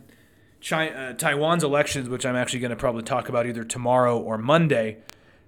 China, 0.59 0.91
uh, 0.95 1.13
Taiwan's 1.13 1.63
elections, 1.63 2.09
which 2.09 2.25
I'm 2.25 2.35
actually 2.35 2.59
going 2.59 2.71
to 2.71 2.75
probably 2.75 3.03
talk 3.03 3.29
about 3.29 3.45
either 3.45 3.63
tomorrow 3.63 4.17
or 4.17 4.37
Monday. 4.37 4.97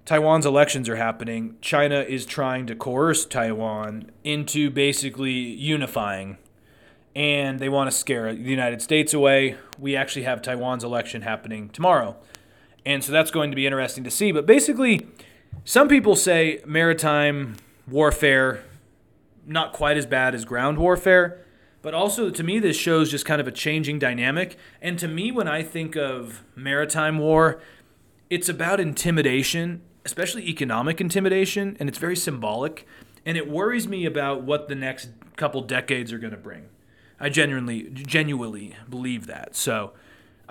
Taiwan's 0.04 0.46
elections 0.46 0.88
are 0.88 0.96
happening. 0.96 1.56
China 1.60 2.00
is 2.00 2.24
trying 2.24 2.66
to 2.66 2.76
coerce 2.76 3.26
Taiwan 3.26 4.10
into 4.22 4.70
basically 4.70 5.32
unifying, 5.32 6.38
and 7.16 7.58
they 7.58 7.68
want 7.68 7.90
to 7.90 7.96
scare 7.96 8.32
the 8.32 8.40
United 8.40 8.80
States 8.80 9.12
away. 9.12 9.56
We 9.78 9.96
actually 9.96 10.22
have 10.22 10.40
Taiwan's 10.40 10.84
election 10.84 11.22
happening 11.22 11.68
tomorrow, 11.70 12.16
and 12.86 13.02
so 13.02 13.10
that's 13.10 13.32
going 13.32 13.50
to 13.50 13.56
be 13.56 13.66
interesting 13.66 14.04
to 14.04 14.10
see. 14.10 14.30
But 14.30 14.46
basically, 14.46 15.08
some 15.64 15.88
people 15.88 16.14
say 16.14 16.62
maritime 16.64 17.56
warfare 17.88 18.62
not 19.48 19.72
quite 19.72 19.96
as 19.96 20.06
bad 20.06 20.34
as 20.34 20.44
ground 20.44 20.78
warfare. 20.78 21.44
But 21.80 21.94
also, 21.94 22.30
to 22.30 22.42
me, 22.42 22.58
this 22.58 22.76
shows 22.76 23.10
just 23.10 23.24
kind 23.24 23.40
of 23.40 23.48
a 23.48 23.52
changing 23.52 23.98
dynamic. 23.98 24.56
And 24.82 24.98
to 24.98 25.08
me, 25.08 25.30
when 25.30 25.48
I 25.48 25.62
think 25.62 25.96
of 25.96 26.44
maritime 26.54 27.18
war, 27.18 27.60
it's 28.30 28.48
about 28.48 28.80
intimidation, 28.80 29.82
especially 30.04 30.46
economic 30.48 31.00
intimidation, 31.00 31.76
and 31.78 31.88
it's 31.88 31.98
very 31.98 32.16
symbolic. 32.16 32.86
And 33.24 33.36
it 33.36 33.48
worries 33.48 33.86
me 33.86 34.04
about 34.06 34.42
what 34.42 34.68
the 34.68 34.74
next 34.74 35.10
couple 35.36 35.62
decades 35.62 36.12
are 36.12 36.18
going 36.18 36.32
to 36.32 36.36
bring. 36.36 36.68
I 37.20 37.28
genuinely, 37.28 37.90
genuinely 37.92 38.76
believe 38.88 39.26
that. 39.26 39.54
So, 39.56 39.92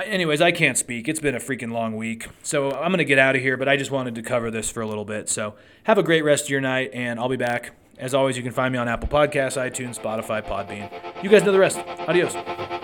anyways, 0.03 0.41
I 0.41 0.51
can't 0.51 0.77
speak. 0.77 1.07
It's 1.07 1.19
been 1.19 1.35
a 1.35 1.39
freaking 1.39 1.71
long 1.71 1.95
week. 1.95 2.27
So 2.43 2.71
I'm 2.71 2.89
going 2.89 2.97
to 2.97 3.05
get 3.05 3.19
out 3.19 3.35
of 3.35 3.41
here, 3.41 3.57
but 3.57 3.67
I 3.67 3.77
just 3.77 3.91
wanted 3.91 4.15
to 4.15 4.21
cover 4.21 4.51
this 4.51 4.69
for 4.69 4.81
a 4.81 4.87
little 4.87 5.05
bit. 5.05 5.29
So 5.29 5.55
have 5.83 5.97
a 5.97 6.03
great 6.03 6.23
rest 6.23 6.45
of 6.45 6.49
your 6.49 6.61
night, 6.61 6.91
and 6.93 7.19
I'll 7.19 7.29
be 7.29 7.37
back 7.37 7.73
as 7.97 8.13
always, 8.13 8.37
you 8.37 8.43
can 8.43 8.51
find 8.51 8.71
me 8.71 8.77
on 8.77 8.87
Apple 8.87 9.09
Podcasts, 9.09 9.57
iTunes, 9.57 9.99
Spotify, 9.99 10.43
Podbean. 10.45 10.89
You 11.23 11.29
guys 11.29 11.43
know 11.43 11.51
the 11.51 11.59
rest. 11.59 11.79
Adios. 12.07 12.76